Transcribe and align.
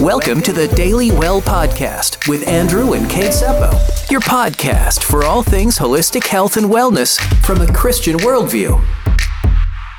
Welcome 0.00 0.42
to 0.42 0.52
the 0.52 0.68
Daily 0.68 1.10
Well 1.10 1.40
Podcast 1.40 2.28
with 2.28 2.46
Andrew 2.46 2.92
and 2.92 3.08
Kate 3.08 3.30
Seppo, 3.30 4.10
your 4.10 4.20
podcast 4.20 5.02
for 5.02 5.24
all 5.24 5.42
things 5.42 5.78
holistic 5.78 6.26
health 6.26 6.58
and 6.58 6.66
wellness 6.66 7.18
from 7.42 7.62
a 7.62 7.72
Christian 7.72 8.18
worldview. 8.18 8.84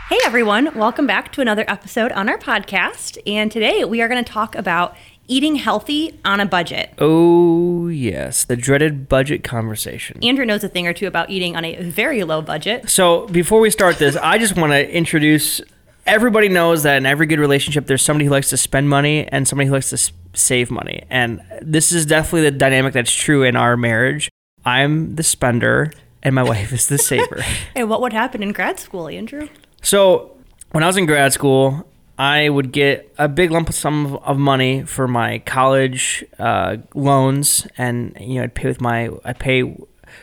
Hey 0.10 0.20
everyone, 0.24 0.78
welcome 0.78 1.08
back 1.08 1.32
to 1.32 1.42
another 1.42 1.66
episode 1.68 2.12
on 2.12 2.30
our 2.30 2.38
podcast. 2.38 3.18
And 3.26 3.52
today 3.52 3.86
we 3.86 4.00
are 4.04 4.08
going 4.08 4.24
to 4.24 4.32
talk 4.32 4.54
about 4.54 4.96
eating 5.28 5.56
healthy 5.56 6.20
on 6.24 6.40
a 6.40 6.46
budget. 6.46 6.94
Oh, 7.00 7.88
yes, 7.88 8.44
the 8.44 8.56
dreaded 8.56 9.10
budget 9.10 9.44
conversation. 9.44 10.24
Andrew 10.24 10.46
knows 10.46 10.64
a 10.64 10.70
thing 10.70 10.86
or 10.86 10.94
two 10.94 11.08
about 11.08 11.32
eating 11.32 11.56
on 11.56 11.66
a 11.66 11.76
very 11.82 12.24
low 12.24 12.44
budget. 12.44 12.88
So, 12.88 13.26
before 13.30 13.60
we 13.60 13.72
start 13.72 13.98
this, 13.98 14.16
I 14.16 14.38
just 14.38 14.56
want 14.56 14.74
to 14.74 14.90
introduce 14.96 15.60
everybody 16.08 16.50
knows 16.50 16.84
that 16.84 16.98
in 16.98 17.06
every 17.06 17.28
good 17.28 17.40
relationship, 17.40 17.86
there's 17.86 18.02
somebody 18.02 18.26
who 18.26 18.32
likes 18.32 18.50
to 18.50 18.58
spend 18.58 18.90
money 18.90 19.28
and 19.28 19.48
somebody 19.48 19.68
who 19.68 19.74
likes 19.74 19.90
to 19.90 19.96
s- 19.96 20.12
save 20.34 20.72
money. 20.72 21.04
And 21.10 21.42
this 21.62 21.92
is 21.92 22.06
definitely 22.06 22.50
the 22.50 22.58
dynamic 22.58 22.94
that's 22.94 23.14
true 23.14 23.44
in 23.44 23.56
our 23.56 23.78
marriage. 23.78 24.30
I'm 24.66 25.16
the 25.16 25.24
spender 25.24 25.92
and 26.24 26.34
my 26.34 26.44
wife 26.52 26.74
is 26.74 26.88
the 26.88 26.98
saver. 26.98 27.44
and 27.76 27.90
what 27.90 28.02
would 28.02 28.14
happen 28.14 28.42
in 28.42 28.54
grad 28.54 28.80
school, 28.80 29.08
Andrew? 29.08 29.48
So 29.82 30.36
when 30.72 30.84
I 30.84 30.88
was 30.88 30.98
in 30.98 31.06
grad 31.06 31.34
school, 31.34 31.88
I 32.18 32.50
would 32.50 32.72
get 32.72 33.14
a 33.18 33.28
big 33.28 33.52
lump 33.52 33.72
sum 33.72 34.08
of, 34.08 34.24
of 34.24 34.38
money 34.40 34.84
for 34.84 35.08
my 35.08 35.40
college 35.40 36.26
uh, 36.40 36.78
loans, 36.96 37.68
and 37.78 38.18
you 38.20 38.36
know 38.36 38.44
I'd 38.44 38.56
pay 38.56 38.68
with 38.68 38.82
my 38.82 39.10
I 39.24 39.34
pay 39.34 39.78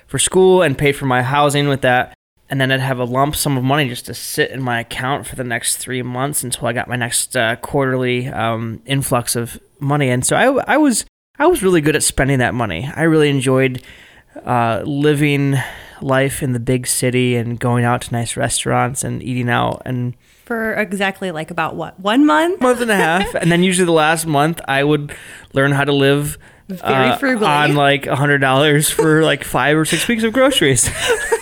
for 0.09 0.19
school 0.19 0.63
and 0.63 0.77
pay 0.77 0.91
for 0.91 1.07
my 1.07 1.23
housing 1.23 1.69
with 1.69 1.83
that, 1.83 2.13
and 2.51 2.61
then 2.61 2.71
I'd 2.71 2.81
have 2.81 2.99
a 2.99 3.05
lump 3.05 3.37
sum 3.37 3.57
of 3.57 3.65
money 3.65 3.89
just 3.89 4.07
to 4.07 4.15
sit 4.15 4.51
in 4.51 4.63
my 4.63 4.81
account 4.81 5.27
for 5.27 5.35
the 5.37 5.45
next 5.45 5.77
three 5.77 6.03
months 6.03 6.43
until 6.45 6.67
I 6.69 6.73
got 6.73 6.89
my 6.89 6.97
next 6.97 7.37
uh, 7.37 7.57
quarterly 7.57 8.29
um, 8.29 8.83
influx 8.87 9.35
of 9.37 9.59
money. 9.81 10.11
And 10.11 10.25
so 10.25 10.37
I, 10.37 10.75
I 10.75 10.77
was 10.77 11.05
I 11.39 11.47
was 11.47 11.63
really 11.63 11.81
good 11.81 11.97
at 11.97 12.03
spending 12.03 12.39
that 12.39 12.55
money. 12.55 12.91
I 12.95 13.03
really 13.05 13.29
enjoyed 13.29 13.83
uh, 14.45 14.83
living 14.85 15.57
life 16.01 16.43
in 16.43 16.53
the 16.53 16.61
big 16.61 16.87
city 16.87 17.37
and 17.37 17.59
going 17.59 17.85
out 17.85 18.03
to 18.03 18.13
nice 18.13 18.37
restaurants 18.37 19.05
and 19.05 19.23
eating 19.23 19.49
out 19.49 19.81
and 19.87 20.15
For 20.45 20.75
exactly 20.75 21.31
like 21.31 21.51
about 21.51 21.77
what, 21.77 21.99
one 21.99 22.27
month? 22.27 22.61
month 22.61 22.81
and 22.81 22.91
a 22.91 22.97
half 22.97 23.35
and 23.35 23.51
then 23.51 23.63
usually 23.63 23.87
the 23.87 23.93
last 23.93 24.27
month 24.27 24.61
i 24.67 24.83
would 24.85 25.15
learn 25.55 25.71
how 25.73 25.85
to 25.85 25.93
live 25.93 26.37
Very 26.69 27.11
uh, 27.11 27.17
frugally. 27.17 27.47
on 27.47 27.75
like 27.75 28.07
a 28.07 28.17
hundred 28.17 28.39
dollars 28.39 28.91
for 28.91 29.23
like 29.23 29.45
five 29.45 29.79
or 29.79 29.85
six 29.85 30.07
weeks 30.09 30.25
of 30.25 30.33
groceries 30.33 30.91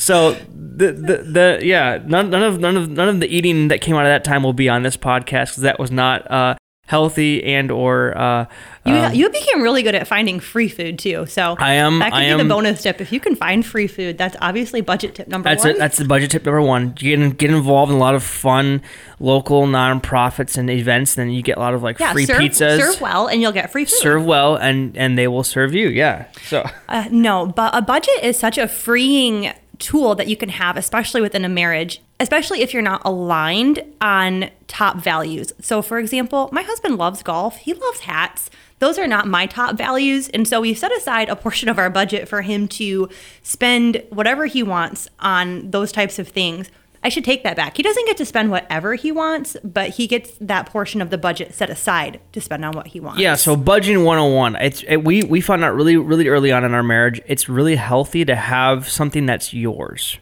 so 0.00 0.32
the, 0.32 0.92
the, 0.92 1.16
the 1.18 1.58
yeah 1.62 1.98
none, 2.06 2.30
none 2.30 2.42
of 2.42 2.58
none 2.58 2.76
of 2.76 2.88
none 2.88 3.08
of 3.08 3.20
the 3.20 3.28
eating 3.28 3.68
that 3.68 3.80
came 3.80 3.94
out 3.96 4.06
of 4.06 4.10
that 4.10 4.24
time 4.24 4.42
will 4.42 4.52
be 4.54 4.68
on 4.68 4.82
this 4.82 4.96
podcast 4.96 5.50
because 5.50 5.56
that 5.62 5.78
was 5.78 5.90
not 5.90 6.28
uh, 6.30 6.54
healthy 6.86 7.44
and 7.44 7.70
or 7.70 8.16
uh, 8.18 8.46
You, 8.84 8.94
um, 8.94 9.14
you 9.14 9.28
became 9.30 9.62
really 9.62 9.82
good 9.84 9.94
at 9.94 10.08
finding 10.08 10.40
free 10.40 10.68
food 10.68 10.98
too. 10.98 11.26
So 11.26 11.54
I 11.60 11.74
am- 11.74 11.98
That 12.00 12.12
could 12.12 12.22
I 12.22 12.34
be 12.36 12.42
the 12.42 12.48
bonus 12.48 12.82
tip. 12.82 13.00
If 13.00 13.12
you 13.12 13.20
can 13.20 13.36
find 13.36 13.64
free 13.64 13.86
food, 13.86 14.18
that's 14.18 14.36
obviously 14.40 14.80
budget 14.80 15.14
tip 15.14 15.28
number 15.28 15.48
That's 15.50 15.62
one. 15.64 15.74
it. 15.74 15.78
That's 15.78 15.98
the 15.98 16.04
budget 16.06 16.30
tip 16.32 16.44
number 16.44 16.62
one. 16.62 16.94
You 16.98 17.16
get, 17.16 17.36
get 17.38 17.50
involved 17.50 17.92
in 17.92 17.96
a 17.96 18.00
lot 18.00 18.14
of 18.16 18.24
fun 18.24 18.80
local 19.20 19.66
nonprofits 19.66 20.56
and 20.58 20.68
events. 20.70 21.14
Then 21.14 21.30
you 21.30 21.42
get 21.42 21.58
a 21.58 21.60
lot 21.60 21.74
of 21.74 21.82
like 21.84 22.00
yeah, 22.00 22.12
free 22.12 22.26
serve, 22.26 22.38
pizzas. 22.40 22.78
serve 22.78 23.00
well, 23.00 23.28
and 23.28 23.40
you'll 23.40 23.52
get 23.52 23.70
free 23.70 23.84
food. 23.84 23.98
serve 23.98 24.24
well 24.24 24.56
and 24.56 24.96
and 24.96 25.16
they 25.18 25.28
will 25.28 25.44
serve 25.44 25.74
you 25.74 25.88
yeah 25.88 26.24
so 26.48 26.64
Uh, 26.88 27.04
no, 27.12 27.46
but 27.46 27.72
a 27.76 27.82
budget 27.82 28.24
is 28.24 28.36
such 28.38 28.58
a 28.58 28.66
freeing 28.66 29.52
tool 29.80 30.14
that 30.14 30.28
you 30.28 30.36
can 30.36 30.50
have, 30.50 30.76
especially 30.76 31.20
within 31.20 31.44
a 31.44 31.48
marriage, 31.48 32.00
especially 32.20 32.60
if 32.60 32.72
you're 32.72 32.82
not 32.82 33.02
aligned 33.04 33.82
on 34.00 34.50
top 34.68 34.98
values. 34.98 35.52
So, 35.60 35.82
for 35.82 35.98
example, 35.98 36.48
my 36.52 36.62
husband 36.62 36.96
loves 36.98 37.22
golf, 37.22 37.56
he 37.56 37.74
loves 37.74 38.00
hats. 38.00 38.50
Those 38.78 38.98
are 38.98 39.06
not 39.06 39.26
my 39.26 39.46
top 39.46 39.76
values. 39.76 40.28
And 40.30 40.48
so 40.48 40.62
we 40.62 40.72
set 40.72 40.90
aside 40.96 41.28
a 41.28 41.36
portion 41.36 41.68
of 41.68 41.78
our 41.78 41.90
budget 41.90 42.28
for 42.28 42.40
him 42.42 42.66
to 42.68 43.10
spend 43.42 44.02
whatever 44.08 44.46
he 44.46 44.62
wants 44.62 45.08
on 45.20 45.70
those 45.70 45.92
types 45.92 46.18
of 46.18 46.28
things. 46.28 46.70
I 47.02 47.08
should 47.08 47.24
take 47.24 47.44
that 47.44 47.56
back. 47.56 47.76
He 47.78 47.82
doesn't 47.82 48.06
get 48.06 48.16
to 48.18 48.26
spend 48.26 48.50
whatever 48.50 48.94
he 48.94 49.10
wants, 49.10 49.56
but 49.64 49.90
he 49.90 50.06
gets 50.06 50.32
that 50.40 50.66
portion 50.66 51.00
of 51.00 51.08
the 51.08 51.16
budget 51.16 51.54
set 51.54 51.70
aside 51.70 52.20
to 52.32 52.40
spend 52.42 52.62
on 52.64 52.72
what 52.72 52.88
he 52.88 53.00
wants. 53.00 53.20
yeah 53.20 53.36
so 53.36 53.56
budgeting 53.56 54.04
101 54.04 54.56
it's 54.56 54.84
it, 54.86 54.98
we 54.98 55.22
we 55.22 55.40
found 55.40 55.64
out 55.64 55.74
really 55.74 55.96
really 55.96 56.28
early 56.28 56.52
on 56.52 56.64
in 56.64 56.74
our 56.74 56.82
marriage 56.82 57.20
it's 57.26 57.48
really 57.48 57.76
healthy 57.76 58.24
to 58.24 58.36
have 58.36 58.88
something 58.88 59.24
that's 59.24 59.54
yours 59.54 60.18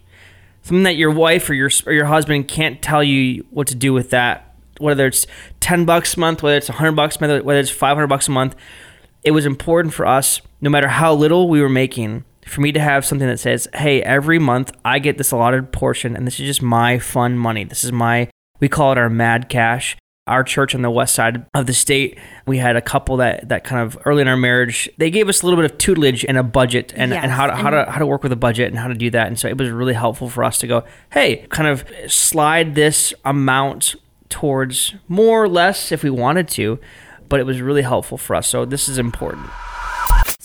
something 0.63 0.85
that 0.85 0.97
your 0.97 1.11
wife 1.11 1.49
or 1.51 1.55
your 1.55 1.71
or 1.87 1.93
your 1.93 2.05
husband 2.07 2.47
can't 2.47 2.81
tell 2.81 3.03
you 3.03 3.45
what 3.51 3.67
to 3.67 3.75
do 3.75 3.93
with 3.93 4.11
that 4.11 4.55
whether 4.79 5.07
it's 5.07 5.27
10 5.61 5.85
bucks 5.85 6.17
a 6.17 6.21
month 6.21 6.43
whether 6.43 6.57
it's 6.57 6.69
100 6.69 6.93
bucks 6.93 7.17
a 7.17 7.27
month 7.27 7.45
whether 7.45 7.59
it's 7.61 7.71
500 7.71 8.07
bucks 8.07 8.29
a 8.29 8.31
month 8.31 8.55
it 9.25 9.33
was 9.33 9.45
important 9.47 9.93
for 9.93 10.07
us 10.07 10.41
no 10.61 10.71
matter 10.71 10.89
how 10.89 11.13
little 11.13 11.49
we 11.49 11.61
were 11.61 11.69
making 11.69 12.25
for 12.49 12.61
me 12.61 12.73
to 12.73 12.81
have 12.81 13.05
something 13.05 13.29
that 13.29 13.39
says 13.39 13.69
hey 13.75 14.03
every 14.03 14.39
month 14.39 14.73
i 14.85 14.99
get 14.99 15.19
this 15.19 15.31
allotted 15.31 15.73
portion 15.73 16.17
and 16.17 16.27
this 16.27 16.41
is 16.41 16.47
just 16.47 16.63
my 16.63 16.99
fun 16.99 17.39
money. 17.39 17.65
This 17.65 17.85
is 17.85 17.93
my 17.93 18.29
we 18.61 18.69
call 18.69 18.93
it 18.93 18.99
our 18.99 19.09
mad 19.09 19.49
cash. 19.49 19.97
Our 20.27 20.45
church 20.45 20.75
on 20.75 20.83
the 20.83 20.91
west 20.91 21.15
side 21.15 21.47
of 21.55 21.67
the 21.67 21.73
state 21.73 22.19
we 22.47 22.59
had 22.59 22.77
a 22.77 22.83
couple 22.83 23.17
that 23.17 23.49
that 23.49 23.65
kind 23.65 23.81
of 23.81 23.97
early 24.05 24.21
in 24.21 24.29
our 24.29 24.37
marriage 24.37 24.91
they 24.99 25.11
gave 25.11 25.27
us 25.27 25.41
a 25.41 25.47
little 25.47 25.57
bit 25.57 25.71
of 25.71 25.79
tutelage 25.79 26.23
and 26.27 26.37
a 26.37 26.43
budget 26.43 26.93
and, 26.95 27.15
and 27.15 27.33
how 27.33 27.47
to, 27.47 27.57
how 27.57 27.71
to 27.71 27.91
how 27.91 27.99
to 27.99 28.07
work 28.07 28.23
with 28.23 28.33
a 28.33 28.37
budget 28.37 28.69
and 28.69 28.79
how 28.79 28.89
to 28.89 28.95
do 28.95 29.09
that. 29.11 29.27
And 29.27 29.39
so 29.39 29.49
it 29.49 29.57
was 29.57 29.71
really 29.71 29.95
helpful 29.95 30.29
for 30.29 30.45
us 30.45 30.59
to 30.59 30.67
go 30.67 30.85
hey 31.13 31.47
kind 31.49 31.67
of 31.67 31.85
slide 32.09 32.75
this 32.75 33.15
amount 33.25 33.95
towards 34.29 34.95
more 35.09 35.43
or 35.43 35.49
less 35.49 35.91
if 35.93 36.03
we 36.03 36.11
wanted 36.11 36.47
to 36.49 36.79
but 37.31 37.41
it 37.41 37.45
was 37.45 37.61
really 37.61 37.83
helpful 37.83 38.19
for 38.19 38.35
us. 38.37 38.49
So 38.49 38.65
this 38.65 38.89
is 38.89 38.99
important 38.99 39.51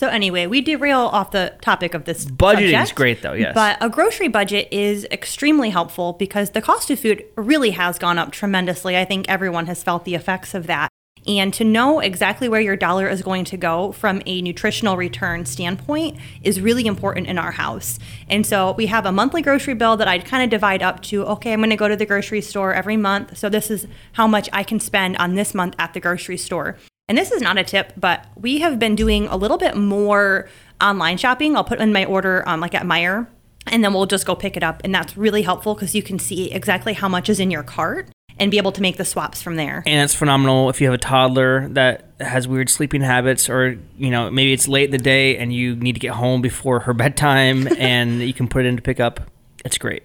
So 0.04 0.10
anyway, 0.10 0.48
we 0.48 0.60
derail 0.60 1.00
off 1.00 1.32
the 1.32 1.54
topic 1.62 1.94
of 1.94 2.04
this. 2.04 2.26
Budgeting 2.26 2.84
is 2.84 2.92
great, 2.92 3.22
though, 3.22 3.32
yes. 3.32 3.54
But 3.56 3.78
a 3.80 3.90
grocery 3.90 4.28
budget 4.28 4.68
is 4.70 5.08
extremely 5.12 5.70
helpful 5.70 6.12
because 6.12 6.50
the 6.50 6.62
cost 6.62 6.90
of 6.90 7.00
food 7.00 7.24
really 7.38 7.72
has 7.72 7.98
gone 7.98 8.20
up 8.20 8.34
tremendously. 8.34 8.98
I 8.98 9.06
think 9.06 9.30
everyone 9.30 9.68
has 9.68 9.82
felt 9.82 10.04
the 10.04 10.14
effects 10.14 10.54
of 10.54 10.68
that. 10.68 10.90
And 11.26 11.54
to 11.54 11.64
know 11.64 12.02
exactly 12.02 12.50
where 12.50 12.60
your 12.60 12.76
dollar 12.76 13.08
is 13.08 13.22
going 13.22 13.46
to 13.46 13.56
go 13.56 13.94
from 13.94 14.22
a 14.26 14.42
nutritional 14.42 14.98
return 14.98 15.46
standpoint 15.46 16.18
is 16.42 16.60
really 16.60 16.86
important 16.86 17.28
in 17.28 17.38
our 17.38 17.52
house. 17.52 17.98
And 18.28 18.46
so 18.46 18.74
we 18.74 18.88
have 18.88 19.06
a 19.06 19.12
monthly 19.14 19.42
grocery 19.42 19.74
bill 19.74 19.96
that 19.96 20.10
I'd 20.10 20.26
kind 20.26 20.44
of 20.44 20.50
divide 20.50 20.84
up 20.84 21.02
to 21.04 21.24
okay, 21.28 21.54
I'm 21.54 21.62
going 21.62 21.70
to 21.70 21.78
go 21.78 21.88
to 21.88 21.96
the 21.96 22.06
grocery 22.06 22.42
store 22.42 22.74
every 22.74 22.98
month. 22.98 23.38
So 23.38 23.48
this 23.48 23.72
is 23.72 23.88
how 24.12 24.28
much 24.28 24.50
I 24.52 24.64
can 24.64 24.82
spend 24.82 25.16
on 25.16 25.36
this 25.36 25.54
month 25.54 25.76
at 25.80 25.94
the 25.94 26.02
grocery 26.02 26.36
store. 26.36 26.78
And 27.10 27.18
this 27.18 27.32
is 27.32 27.42
not 27.42 27.58
a 27.58 27.64
tip, 27.64 27.94
but 27.98 28.26
we 28.36 28.60
have 28.60 28.80
been 28.80 28.96
doing 28.96 29.28
a 29.28 29.36
little 29.36 29.58
bit 29.58 29.76
more 29.76 30.48
online 30.82 31.18
shopping. 31.18 31.56
I'll 31.56 31.64
put 31.64 31.80
in 31.80 31.92
my 31.92 32.06
order 32.06 32.48
um, 32.48 32.62
like 32.62 32.74
at 32.74 32.84
Meijer, 32.84 33.28
and 33.68 33.84
then 33.84 33.94
we'll 33.94 34.06
just 34.06 34.26
go 34.26 34.36
pick 34.36 34.56
it 34.56 34.64
up. 34.64 34.82
And 34.84 34.96
that's 34.96 35.18
really 35.18 35.42
helpful 35.42 35.76
because 35.76 35.94
you 35.96 36.02
can 36.02 36.18
see 36.18 36.52
exactly 36.52 36.94
how 36.94 37.10
much 37.10 37.30
is 37.30 37.40
in 37.40 37.52
your 37.52 37.64
cart 37.64 38.10
and 38.40 38.50
be 38.50 38.58
able 38.58 38.72
to 38.72 38.82
make 38.82 38.98
the 38.98 39.06
swaps 39.06 39.42
from 39.42 39.58
there. 39.58 39.84
and 39.86 40.04
it's 40.04 40.16
phenomenal 40.16 40.70
if 40.70 40.82
you 40.82 40.88
have 40.88 40.94
a 40.94 40.98
toddler 40.98 41.68
that 41.70 42.10
has 42.20 42.48
weird 42.48 42.68
sleeping 42.70 43.02
habits 43.02 43.48
or 43.48 43.78
you 43.96 44.10
know 44.10 44.32
maybe 44.32 44.54
it's 44.54 44.68
late 44.68 44.86
in 44.86 44.92
the 44.92 44.98
day 44.98 45.38
and 45.38 45.54
you 45.54 45.76
need 45.76 45.94
to 45.94 46.00
get 46.00 46.14
home 46.14 46.42
before 46.42 46.80
her 46.80 46.94
bedtime 46.94 47.68
and 47.78 48.22
you 48.22 48.34
can 48.34 48.48
put 48.48 48.66
it 48.66 48.70
in 48.70 48.76
to 48.76 48.82
pick 48.82 49.00
up 49.00 49.30
it's 49.64 49.78
great 49.78 50.04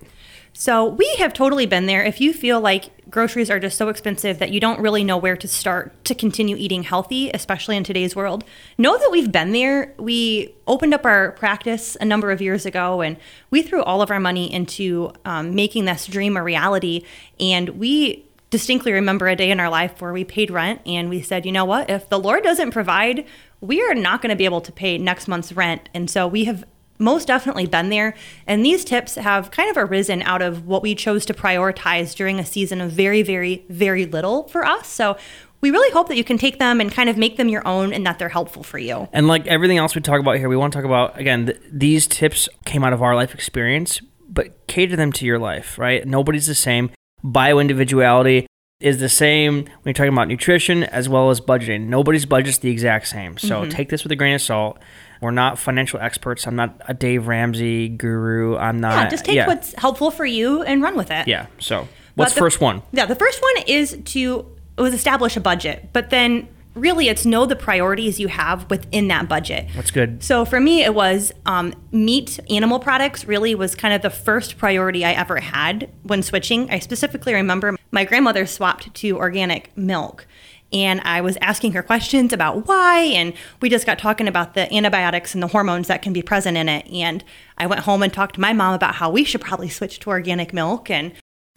So 0.60 0.86
we 0.86 1.08
have 1.18 1.32
totally 1.32 1.66
been 1.66 1.86
there. 1.86 2.02
If 2.02 2.20
you 2.20 2.32
feel 2.32 2.60
like 2.60 2.90
groceries 3.08 3.48
are 3.48 3.60
just 3.60 3.78
so 3.78 3.90
expensive 3.90 4.40
that 4.40 4.50
you 4.50 4.58
don't 4.58 4.80
really 4.80 5.04
know 5.04 5.16
where 5.16 5.36
to 5.36 5.46
start 5.46 6.04
to 6.06 6.16
continue 6.16 6.56
eating 6.56 6.82
healthy, 6.82 7.30
especially 7.30 7.76
in 7.76 7.84
today's 7.84 8.16
world, 8.16 8.42
know 8.76 8.98
that 8.98 9.12
we've 9.12 9.30
been 9.30 9.52
there. 9.52 9.94
We 9.98 10.52
opened 10.66 10.94
up 10.94 11.06
our 11.06 11.30
practice 11.30 11.96
a 12.00 12.04
number 12.04 12.32
of 12.32 12.42
years 12.42 12.66
ago 12.66 13.02
and 13.02 13.18
we 13.52 13.62
threw 13.62 13.84
all 13.84 14.02
of 14.02 14.10
our 14.10 14.18
money 14.18 14.52
into 14.52 15.12
um, 15.24 15.54
making 15.54 15.84
this 15.84 16.08
dream 16.08 16.36
a 16.36 16.42
reality. 16.42 17.04
And 17.38 17.68
we 17.78 18.26
distinctly 18.50 18.90
remember 18.90 19.28
a 19.28 19.36
day 19.36 19.52
in 19.52 19.60
our 19.60 19.70
life 19.70 20.00
where 20.00 20.12
we 20.12 20.24
paid 20.24 20.50
rent 20.50 20.80
and 20.84 21.08
we 21.08 21.22
said, 21.22 21.46
you 21.46 21.52
know 21.52 21.64
what, 21.64 21.88
if 21.88 22.08
the 22.08 22.18
Lord 22.18 22.42
doesn't 22.42 22.72
provide, 22.72 23.24
we 23.60 23.80
are 23.80 23.94
not 23.94 24.22
going 24.22 24.30
to 24.30 24.36
be 24.36 24.44
able 24.44 24.62
to 24.62 24.72
pay 24.72 24.98
next 24.98 25.28
month's 25.28 25.52
rent. 25.52 25.88
And 25.94 26.10
so 26.10 26.26
we 26.26 26.46
have 26.46 26.64
most 26.98 27.28
definitely 27.28 27.66
been 27.66 27.88
there. 27.90 28.14
And 28.46 28.64
these 28.64 28.84
tips 28.84 29.14
have 29.14 29.50
kind 29.50 29.70
of 29.70 29.76
arisen 29.76 30.22
out 30.22 30.42
of 30.42 30.66
what 30.66 30.82
we 30.82 30.94
chose 30.94 31.24
to 31.26 31.34
prioritize 31.34 32.14
during 32.14 32.38
a 32.38 32.44
season 32.46 32.80
of 32.80 32.90
very, 32.90 33.22
very, 33.22 33.64
very 33.68 34.04
little 34.06 34.48
for 34.48 34.64
us. 34.64 34.88
So 34.88 35.16
we 35.60 35.70
really 35.70 35.92
hope 35.92 36.08
that 36.08 36.16
you 36.16 36.24
can 36.24 36.38
take 36.38 36.58
them 36.58 36.80
and 36.80 36.90
kind 36.92 37.08
of 37.08 37.16
make 37.16 37.36
them 37.36 37.48
your 37.48 37.66
own 37.66 37.92
and 37.92 38.06
that 38.06 38.18
they're 38.18 38.28
helpful 38.28 38.62
for 38.62 38.78
you. 38.78 39.08
and 39.12 39.26
like 39.26 39.46
everything 39.48 39.76
else 39.78 39.94
we 39.94 40.00
talk 40.00 40.20
about 40.20 40.36
here 40.38 40.48
we 40.48 40.56
want 40.56 40.72
to 40.72 40.76
talk 40.78 40.84
about 40.84 41.18
again 41.18 41.46
th- 41.46 41.58
these 41.72 42.06
tips 42.06 42.48
came 42.64 42.84
out 42.84 42.92
of 42.92 43.02
our 43.02 43.16
life 43.16 43.34
experience 43.34 44.00
but 44.28 44.66
cater 44.68 44.94
them 44.94 45.10
to 45.10 45.24
your 45.26 45.36
life 45.38 45.76
right 45.76 46.06
nobody's 46.06 46.46
the 46.46 46.54
same 46.54 46.90
bio 47.24 47.58
individuality 47.58 48.46
is 48.80 48.98
the 49.00 49.08
same 49.08 49.64
when 49.64 49.66
you're 49.86 49.92
talking 49.94 50.12
about 50.12 50.28
nutrition 50.28 50.84
as 50.84 51.08
well 51.08 51.30
as 51.30 51.40
budgeting. 51.40 51.88
Nobody's 51.88 52.24
budget's 52.26 52.58
the 52.58 52.70
exact 52.70 53.08
same. 53.08 53.36
So 53.36 53.62
Mm-hmm. 53.62 53.70
take 53.70 53.88
this 53.88 54.04
with 54.04 54.12
a 54.12 54.16
grain 54.16 54.36
of 54.36 54.40
salt. 54.40 54.78
We're 55.20 55.30
not 55.30 55.58
financial 55.58 56.00
experts. 56.00 56.46
I'm 56.46 56.56
not 56.56 56.80
a 56.86 56.94
Dave 56.94 57.26
Ramsey 57.26 57.88
guru. 57.88 58.56
I'm 58.56 58.80
not. 58.80 58.92
Yeah, 58.94 59.08
just 59.08 59.24
take 59.24 59.46
what's 59.46 59.74
helpful 59.74 60.10
for 60.10 60.24
you 60.24 60.62
and 60.62 60.82
run 60.82 60.96
with 60.96 61.10
it. 61.10 61.26
Yeah. 61.28 61.46
So 61.58 61.88
what's 62.14 62.34
the- 62.34 62.40
first 62.40 62.60
one? 62.60 62.82
Yeah, 62.92 63.06
the 63.06 63.16
first 63.16 63.42
one 63.42 63.64
is 63.66 63.98
to 64.06 64.46
was 64.76 64.94
establish 64.94 65.36
a 65.36 65.40
budget, 65.40 65.88
but 65.92 66.10
then 66.10 66.48
really 66.74 67.08
it's 67.08 67.26
know 67.26 67.44
the 67.46 67.56
priorities 67.56 68.20
you 68.20 68.28
have 68.28 68.68
within 68.70 69.08
that 69.08 69.28
budget. 69.28 69.66
That's 69.74 69.90
good. 69.90 70.22
So 70.22 70.44
for 70.44 70.60
me, 70.60 70.84
it 70.84 70.94
was 70.94 71.32
um, 71.46 71.74
meat, 71.90 72.38
animal 72.48 72.78
products 72.78 73.24
really 73.24 73.56
was 73.56 73.74
kind 73.74 73.92
of 73.92 74.02
the 74.02 74.10
first 74.10 74.56
priority 74.58 75.04
I 75.04 75.12
ever 75.12 75.40
had 75.40 75.90
when 76.04 76.22
switching. 76.22 76.70
I 76.70 76.78
specifically 76.78 77.34
remember 77.34 77.76
my 77.90 78.04
grandmother 78.04 78.46
swapped 78.46 78.94
to 78.94 79.16
organic 79.16 79.76
milk. 79.76 80.26
And 80.72 81.00
I 81.02 81.20
was 81.20 81.38
asking 81.40 81.72
her 81.72 81.82
questions 81.82 82.32
about 82.32 82.66
why, 82.66 83.00
and 83.00 83.32
we 83.62 83.70
just 83.70 83.86
got 83.86 83.98
talking 83.98 84.28
about 84.28 84.54
the 84.54 84.72
antibiotics 84.72 85.32
and 85.32 85.42
the 85.42 85.48
hormones 85.48 85.88
that 85.88 86.02
can 86.02 86.12
be 86.12 86.20
present 86.20 86.56
in 86.56 86.68
it. 86.68 86.86
And 86.90 87.24
I 87.56 87.66
went 87.66 87.82
home 87.82 88.02
and 88.02 88.12
talked 88.12 88.34
to 88.34 88.40
my 88.40 88.52
mom 88.52 88.74
about 88.74 88.96
how 88.96 89.10
we 89.10 89.24
should 89.24 89.40
probably 89.40 89.70
switch 89.70 89.98
to 90.00 90.10
organic 90.10 90.52
milk. 90.52 90.90
And 90.90 91.12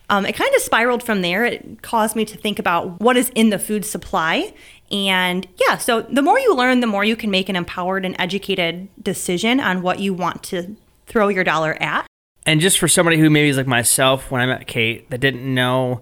um, 0.09 0.25
it 0.25 0.35
kind 0.35 0.53
of 0.55 0.61
spiraled 0.61 1.03
from 1.03 1.21
there. 1.21 1.45
It 1.45 1.81
caused 1.81 2.15
me 2.15 2.25
to 2.25 2.37
think 2.37 2.59
about 2.59 2.99
what 3.01 3.17
is 3.17 3.29
in 3.35 3.49
the 3.49 3.59
food 3.59 3.85
supply. 3.85 4.53
And 4.91 5.47
yeah, 5.59 5.77
so 5.77 6.01
the 6.01 6.21
more 6.21 6.39
you 6.39 6.55
learn, 6.55 6.79
the 6.79 6.87
more 6.87 7.03
you 7.03 7.15
can 7.15 7.31
make 7.31 7.49
an 7.49 7.55
empowered 7.55 8.05
and 8.05 8.15
educated 8.19 8.89
decision 9.01 9.59
on 9.59 9.81
what 9.81 9.99
you 9.99 10.13
want 10.13 10.43
to 10.43 10.75
throw 11.05 11.27
your 11.27 11.43
dollar 11.43 11.81
at. 11.81 12.05
And 12.45 12.59
just 12.59 12.79
for 12.79 12.87
somebody 12.87 13.17
who 13.17 13.29
maybe 13.29 13.49
is 13.49 13.57
like 13.57 13.67
myself 13.67 14.31
when 14.31 14.41
I 14.41 14.45
met 14.45 14.67
Kate 14.67 15.09
that 15.09 15.19
didn't 15.19 15.53
know 15.53 16.01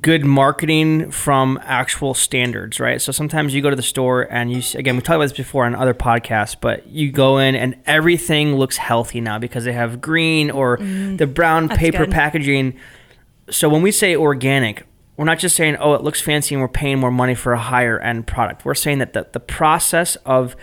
good 0.00 0.24
marketing 0.24 1.10
from 1.10 1.58
actual 1.62 2.12
standards, 2.12 2.78
right? 2.78 3.00
So 3.00 3.12
sometimes 3.12 3.54
you 3.54 3.62
go 3.62 3.70
to 3.70 3.76
the 3.76 3.82
store 3.82 4.22
and 4.30 4.52
you 4.52 4.62
again 4.78 4.96
we 4.96 5.02
talked 5.02 5.16
about 5.16 5.24
this 5.24 5.32
before 5.32 5.64
on 5.64 5.74
other 5.74 5.94
podcasts, 5.94 6.56
but 6.58 6.86
you 6.88 7.10
go 7.10 7.38
in 7.38 7.54
and 7.54 7.76
everything 7.86 8.56
looks 8.56 8.76
healthy 8.76 9.20
now 9.20 9.38
because 9.38 9.64
they 9.64 9.72
have 9.72 10.00
green 10.00 10.50
or 10.50 10.76
mm, 10.76 11.16
the 11.16 11.26
brown 11.26 11.68
paper 11.68 12.04
good. 12.04 12.10
packaging. 12.10 12.78
So 13.48 13.68
when 13.68 13.80
we 13.80 13.90
say 13.90 14.14
organic, 14.14 14.86
we're 15.16 15.24
not 15.24 15.38
just 15.38 15.56
saying 15.56 15.76
oh 15.80 15.94
it 15.94 16.02
looks 16.02 16.20
fancy 16.20 16.54
and 16.54 16.60
we're 16.60 16.68
paying 16.68 16.98
more 16.98 17.10
money 17.10 17.34
for 17.34 17.54
a 17.54 17.58
higher 17.58 17.98
end 17.98 18.26
product. 18.26 18.64
We're 18.66 18.74
saying 18.74 18.98
that 18.98 19.14
the, 19.14 19.28
the 19.32 19.40
process 19.40 20.16
of 20.26 20.56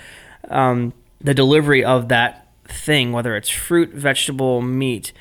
um, 0.50 0.94
the 1.20 1.34
delivery 1.34 1.84
of 1.84 2.10
that 2.10 2.48
thing, 2.66 3.12
whether 3.12 3.36
it's 3.36 3.50
fruit, 3.50 3.90
vegetable, 3.94 4.62
meat, 4.62 5.12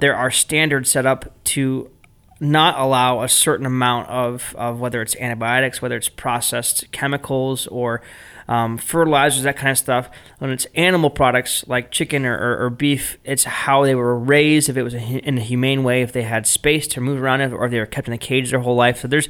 there 0.00 0.14
are 0.14 0.30
standards 0.30 0.90
set 0.90 1.04
up 1.04 1.34
to 1.44 1.90
not 2.40 2.78
allow 2.78 3.22
a 3.22 3.28
certain 3.28 3.66
amount 3.66 4.08
of, 4.08 4.54
of 4.56 4.80
whether 4.80 5.02
it's 5.02 5.14
antibiotics, 5.16 5.82
whether 5.82 5.96
it's 5.96 6.08
processed 6.08 6.90
chemicals 6.90 7.66
or 7.66 8.00
um, 8.48 8.78
fertilizers, 8.78 9.42
that 9.42 9.56
kind 9.56 9.70
of 9.70 9.78
stuff. 9.78 10.08
When 10.38 10.50
it's 10.50 10.66
animal 10.74 11.10
products 11.10 11.64
like 11.68 11.90
chicken 11.90 12.24
or, 12.24 12.34
or, 12.34 12.64
or 12.64 12.70
beef, 12.70 13.18
it's 13.24 13.44
how 13.44 13.84
they 13.84 13.94
were 13.94 14.18
raised, 14.18 14.70
if 14.70 14.76
it 14.76 14.82
was 14.82 14.94
in 14.94 15.38
a 15.38 15.42
humane 15.42 15.84
way, 15.84 16.00
if 16.02 16.12
they 16.12 16.22
had 16.22 16.46
space 16.46 16.88
to 16.88 17.00
move 17.00 17.22
around, 17.22 17.42
it, 17.42 17.52
or 17.52 17.66
if 17.66 17.70
they 17.70 17.78
were 17.78 17.86
kept 17.86 18.08
in 18.08 18.14
a 18.14 18.18
cage 18.18 18.50
their 18.50 18.60
whole 18.60 18.74
life. 18.74 19.00
So 19.00 19.08
there's 19.08 19.28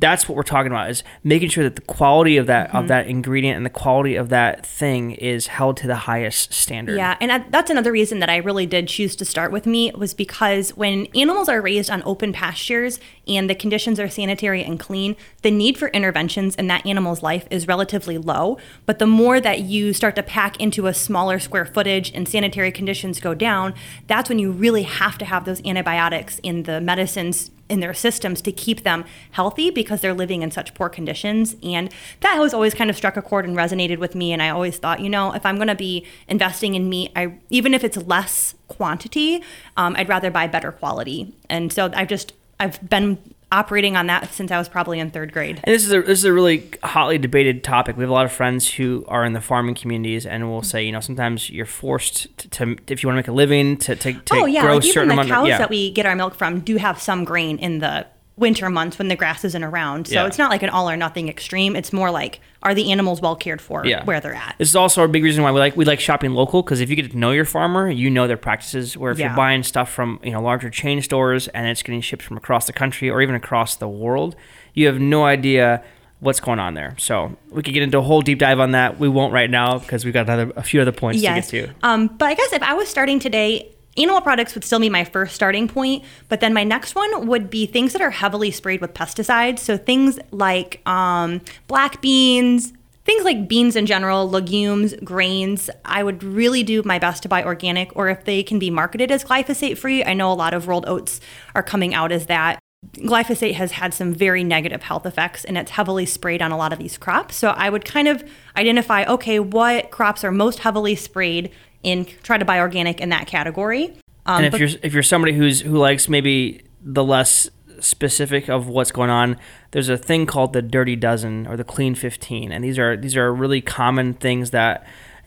that's 0.00 0.28
what 0.28 0.34
we're 0.34 0.42
talking 0.42 0.72
about 0.72 0.90
is 0.90 1.04
making 1.22 1.50
sure 1.50 1.62
that 1.62 1.76
the 1.76 1.82
quality 1.82 2.38
of 2.38 2.46
that 2.46 2.68
mm-hmm. 2.68 2.78
of 2.78 2.88
that 2.88 3.06
ingredient 3.06 3.56
and 3.56 3.66
the 3.66 3.70
quality 3.70 4.16
of 4.16 4.30
that 4.30 4.64
thing 4.64 5.12
is 5.12 5.46
held 5.46 5.76
to 5.76 5.86
the 5.86 5.94
highest 5.94 6.52
standard. 6.52 6.96
Yeah, 6.96 7.16
and 7.20 7.44
that's 7.52 7.70
another 7.70 7.92
reason 7.92 8.18
that 8.20 8.30
I 8.30 8.36
really 8.38 8.66
did 8.66 8.88
choose 8.88 9.14
to 9.16 9.24
start 9.24 9.52
with 9.52 9.66
meat 9.66 9.98
was 9.98 10.14
because 10.14 10.70
when 10.76 11.06
animals 11.14 11.48
are 11.48 11.60
raised 11.60 11.90
on 11.90 12.02
open 12.04 12.32
pastures 12.32 12.98
and 13.28 13.48
the 13.48 13.54
conditions 13.54 14.00
are 14.00 14.08
sanitary 14.08 14.64
and 14.64 14.80
clean, 14.80 15.16
the 15.42 15.50
need 15.50 15.76
for 15.76 15.88
interventions 15.88 16.56
in 16.56 16.66
that 16.68 16.84
animal's 16.86 17.22
life 17.22 17.46
is 17.50 17.68
relatively 17.68 18.16
low. 18.16 18.58
But 18.86 18.98
the 18.98 19.06
more 19.06 19.38
that 19.40 19.60
you 19.60 19.92
start 19.92 20.16
to 20.16 20.22
pack 20.22 20.58
into 20.58 20.86
a 20.86 20.94
smaller 20.94 21.38
square 21.38 21.66
footage 21.66 22.10
and 22.14 22.26
sanitary 22.26 22.72
conditions 22.72 23.20
go 23.20 23.34
down, 23.34 23.74
that's 24.06 24.28
when 24.28 24.38
you 24.38 24.50
really 24.50 24.84
have 24.84 25.18
to 25.18 25.26
have 25.26 25.44
those 25.44 25.64
antibiotics 25.66 26.38
in 26.42 26.62
the 26.62 26.80
medicines 26.80 27.50
in 27.70 27.80
their 27.80 27.94
systems 27.94 28.42
to 28.42 28.52
keep 28.52 28.82
them 28.82 29.04
healthy 29.30 29.70
because 29.70 30.00
they're 30.00 30.14
living 30.14 30.42
in 30.42 30.50
such 30.50 30.74
poor 30.74 30.88
conditions. 30.88 31.56
And 31.62 31.92
that 32.20 32.36
has 32.36 32.52
always 32.52 32.74
kind 32.74 32.90
of 32.90 32.96
struck 32.96 33.16
a 33.16 33.22
chord 33.22 33.46
and 33.46 33.56
resonated 33.56 33.98
with 33.98 34.14
me. 34.14 34.32
And 34.32 34.42
I 34.42 34.50
always 34.50 34.76
thought, 34.78 35.00
you 35.00 35.08
know, 35.08 35.32
if 35.32 35.46
I'm 35.46 35.56
going 35.56 35.68
to 35.68 35.74
be 35.74 36.06
investing 36.28 36.74
in 36.74 36.88
meat, 36.88 37.12
I 37.16 37.38
even 37.48 37.72
if 37.72 37.84
it's 37.84 37.96
less 37.96 38.54
quantity, 38.68 39.42
um, 39.76 39.94
I'd 39.96 40.08
rather 40.08 40.30
buy 40.30 40.46
better 40.46 40.72
quality. 40.72 41.34
And 41.48 41.72
so 41.72 41.90
I've 41.94 42.08
just 42.08 42.32
I've 42.58 42.88
been 42.88 43.18
operating 43.52 43.96
on 43.96 44.06
that 44.06 44.32
since 44.32 44.50
I 44.50 44.58
was 44.58 44.68
probably 44.68 45.00
in 45.00 45.10
third 45.10 45.32
grade. 45.32 45.60
And 45.64 45.74
this 45.74 45.84
is 45.84 45.92
a 45.92 46.02
this 46.02 46.18
is 46.18 46.24
a 46.24 46.32
really 46.32 46.70
hotly 46.82 47.18
debated 47.18 47.64
topic. 47.64 47.96
We 47.96 48.02
have 48.02 48.10
a 48.10 48.12
lot 48.12 48.24
of 48.24 48.32
friends 48.32 48.70
who 48.72 49.04
are 49.08 49.24
in 49.24 49.32
the 49.32 49.40
farming 49.40 49.74
communities, 49.74 50.26
and 50.26 50.48
will 50.48 50.62
say, 50.62 50.84
you 50.84 50.92
know, 50.92 51.00
sometimes 51.00 51.50
you're 51.50 51.66
forced 51.66 52.36
to, 52.38 52.48
to 52.50 52.76
if 52.88 53.02
you 53.02 53.08
want 53.08 53.16
to 53.16 53.20
make 53.20 53.28
a 53.28 53.32
living 53.32 53.76
to 53.78 53.96
to, 53.96 54.12
to 54.12 54.34
oh 54.34 54.46
yeah, 54.46 54.62
grow 54.62 54.74
like 54.74 54.84
certain 54.84 55.12
even 55.12 55.26
the 55.26 55.32
cows 55.32 55.44
of, 55.44 55.48
yeah. 55.48 55.58
that 55.58 55.70
we 55.70 55.90
get 55.90 56.06
our 56.06 56.14
milk 56.16 56.34
from 56.34 56.60
do 56.60 56.76
have 56.76 57.00
some 57.00 57.24
grain 57.24 57.58
in 57.58 57.78
the 57.78 58.06
winter 58.40 58.68
months 58.70 58.98
when 58.98 59.08
the 59.08 59.14
grass 59.14 59.44
isn't 59.44 59.62
around. 59.62 60.08
So 60.08 60.14
yeah. 60.14 60.26
it's 60.26 60.38
not 60.38 60.50
like 60.50 60.62
an 60.62 60.70
all 60.70 60.90
or 60.90 60.96
nothing 60.96 61.28
extreme. 61.28 61.76
It's 61.76 61.92
more 61.92 62.10
like 62.10 62.40
are 62.62 62.74
the 62.74 62.90
animals 62.90 63.20
well 63.20 63.36
cared 63.36 63.60
for 63.60 63.86
yeah. 63.86 64.04
where 64.04 64.20
they're 64.20 64.34
at. 64.34 64.56
This 64.58 64.68
is 64.68 64.76
also 64.76 65.04
a 65.04 65.08
big 65.08 65.22
reason 65.22 65.44
why 65.44 65.52
we 65.52 65.60
like 65.60 65.76
we 65.76 65.84
like 65.84 66.00
shopping 66.00 66.32
local 66.32 66.62
because 66.62 66.80
if 66.80 66.90
you 66.90 66.96
get 66.96 67.10
to 67.10 67.16
know 67.16 67.30
your 67.30 67.44
farmer, 67.44 67.88
you 67.88 68.10
know 68.10 68.26
their 68.26 68.36
practices. 68.36 68.96
Where 68.96 69.12
if 69.12 69.18
yeah. 69.18 69.28
you're 69.28 69.36
buying 69.36 69.62
stuff 69.62 69.90
from 69.90 70.18
you 70.24 70.32
know 70.32 70.42
larger 70.42 70.70
chain 70.70 71.00
stores 71.02 71.48
and 71.48 71.68
it's 71.68 71.82
getting 71.82 72.00
shipped 72.00 72.22
from 72.22 72.36
across 72.36 72.66
the 72.66 72.72
country 72.72 73.08
or 73.10 73.22
even 73.22 73.34
across 73.34 73.76
the 73.76 73.88
world, 73.88 74.34
you 74.74 74.86
have 74.86 74.98
no 74.98 75.24
idea 75.24 75.84
what's 76.20 76.40
going 76.40 76.58
on 76.58 76.74
there. 76.74 76.94
So 76.98 77.36
we 77.50 77.62
could 77.62 77.74
get 77.74 77.82
into 77.82 77.98
a 77.98 78.02
whole 78.02 78.22
deep 78.22 78.38
dive 78.38 78.60
on 78.60 78.72
that. 78.72 78.98
We 78.98 79.08
won't 79.08 79.32
right 79.32 79.50
now 79.50 79.78
because 79.78 80.04
we've 80.04 80.14
got 80.14 80.28
another 80.28 80.52
a 80.56 80.62
few 80.62 80.80
other 80.80 80.92
points 80.92 81.22
yes. 81.22 81.48
to 81.50 81.56
get 81.56 81.66
to. 81.66 81.74
Um, 81.82 82.06
but 82.06 82.26
I 82.26 82.34
guess 82.34 82.52
if 82.52 82.62
I 82.62 82.74
was 82.74 82.88
starting 82.88 83.18
today, 83.18 83.74
Animal 84.00 84.22
products 84.22 84.54
would 84.54 84.64
still 84.64 84.80
be 84.80 84.88
my 84.88 85.04
first 85.04 85.34
starting 85.34 85.68
point, 85.68 86.04
but 86.30 86.40
then 86.40 86.54
my 86.54 86.64
next 86.64 86.94
one 86.94 87.26
would 87.26 87.50
be 87.50 87.66
things 87.66 87.92
that 87.92 88.00
are 88.00 88.10
heavily 88.10 88.50
sprayed 88.50 88.80
with 88.80 88.94
pesticides. 88.94 89.58
So 89.58 89.76
things 89.76 90.18
like 90.30 90.80
um, 90.88 91.42
black 91.66 92.00
beans, 92.00 92.72
things 93.04 93.24
like 93.24 93.46
beans 93.46 93.76
in 93.76 93.84
general, 93.84 94.26
legumes, 94.26 94.94
grains. 95.04 95.68
I 95.84 96.02
would 96.02 96.24
really 96.24 96.62
do 96.62 96.82
my 96.82 96.98
best 96.98 97.22
to 97.24 97.28
buy 97.28 97.44
organic, 97.44 97.94
or 97.94 98.08
if 98.08 98.24
they 98.24 98.42
can 98.42 98.58
be 98.58 98.70
marketed 98.70 99.10
as 99.10 99.22
glyphosate 99.22 99.76
free. 99.76 100.02
I 100.02 100.14
know 100.14 100.32
a 100.32 100.34
lot 100.34 100.54
of 100.54 100.66
rolled 100.66 100.86
oats 100.86 101.20
are 101.54 101.62
coming 101.62 101.92
out 101.92 102.10
as 102.10 102.24
that. 102.26 102.58
Glyphosate 102.96 103.54
has 103.54 103.72
had 103.72 103.92
some 103.92 104.14
very 104.14 104.42
negative 104.42 104.82
health 104.82 105.04
effects 105.04 105.44
and 105.44 105.58
it's 105.58 105.72
heavily 105.72 106.06
sprayed 106.06 106.40
on 106.40 106.50
a 106.50 106.56
lot 106.56 106.72
of 106.72 106.78
these 106.78 106.96
crops. 106.96 107.36
So 107.36 107.50
I 107.50 107.68
would 107.68 107.84
kind 107.84 108.08
of 108.08 108.24
identify 108.56 109.04
okay, 109.04 109.38
what 109.38 109.90
crops 109.90 110.24
are 110.24 110.32
most 110.32 110.60
heavily 110.60 110.94
sprayed 110.94 111.50
and 111.84 112.06
try 112.22 112.38
to 112.38 112.44
buy 112.44 112.60
organic 112.60 113.00
in 113.00 113.08
that 113.10 113.26
category. 113.26 113.96
Um, 114.26 114.36
and 114.38 114.46
if 114.46 114.52
but, 114.52 114.60
you're 114.60 114.70
if 114.82 114.92
you're 114.92 115.02
somebody 115.02 115.32
who's 115.34 115.60
who 115.60 115.76
likes 115.76 116.08
maybe 116.08 116.62
the 116.82 117.04
less 117.04 117.48
specific 117.80 118.48
of 118.48 118.68
what's 118.68 118.92
going 118.92 119.10
on, 119.10 119.36
there's 119.70 119.88
a 119.88 119.96
thing 119.96 120.26
called 120.26 120.52
the 120.52 120.62
Dirty 120.62 120.96
Dozen 120.96 121.46
or 121.46 121.56
the 121.56 121.64
Clean 121.64 121.94
15, 121.94 122.52
and 122.52 122.62
these 122.62 122.78
are 122.78 122.96
these 122.96 123.16
are 123.16 123.32
really 123.32 123.60
common 123.60 124.14
things 124.14 124.50
that 124.50 124.86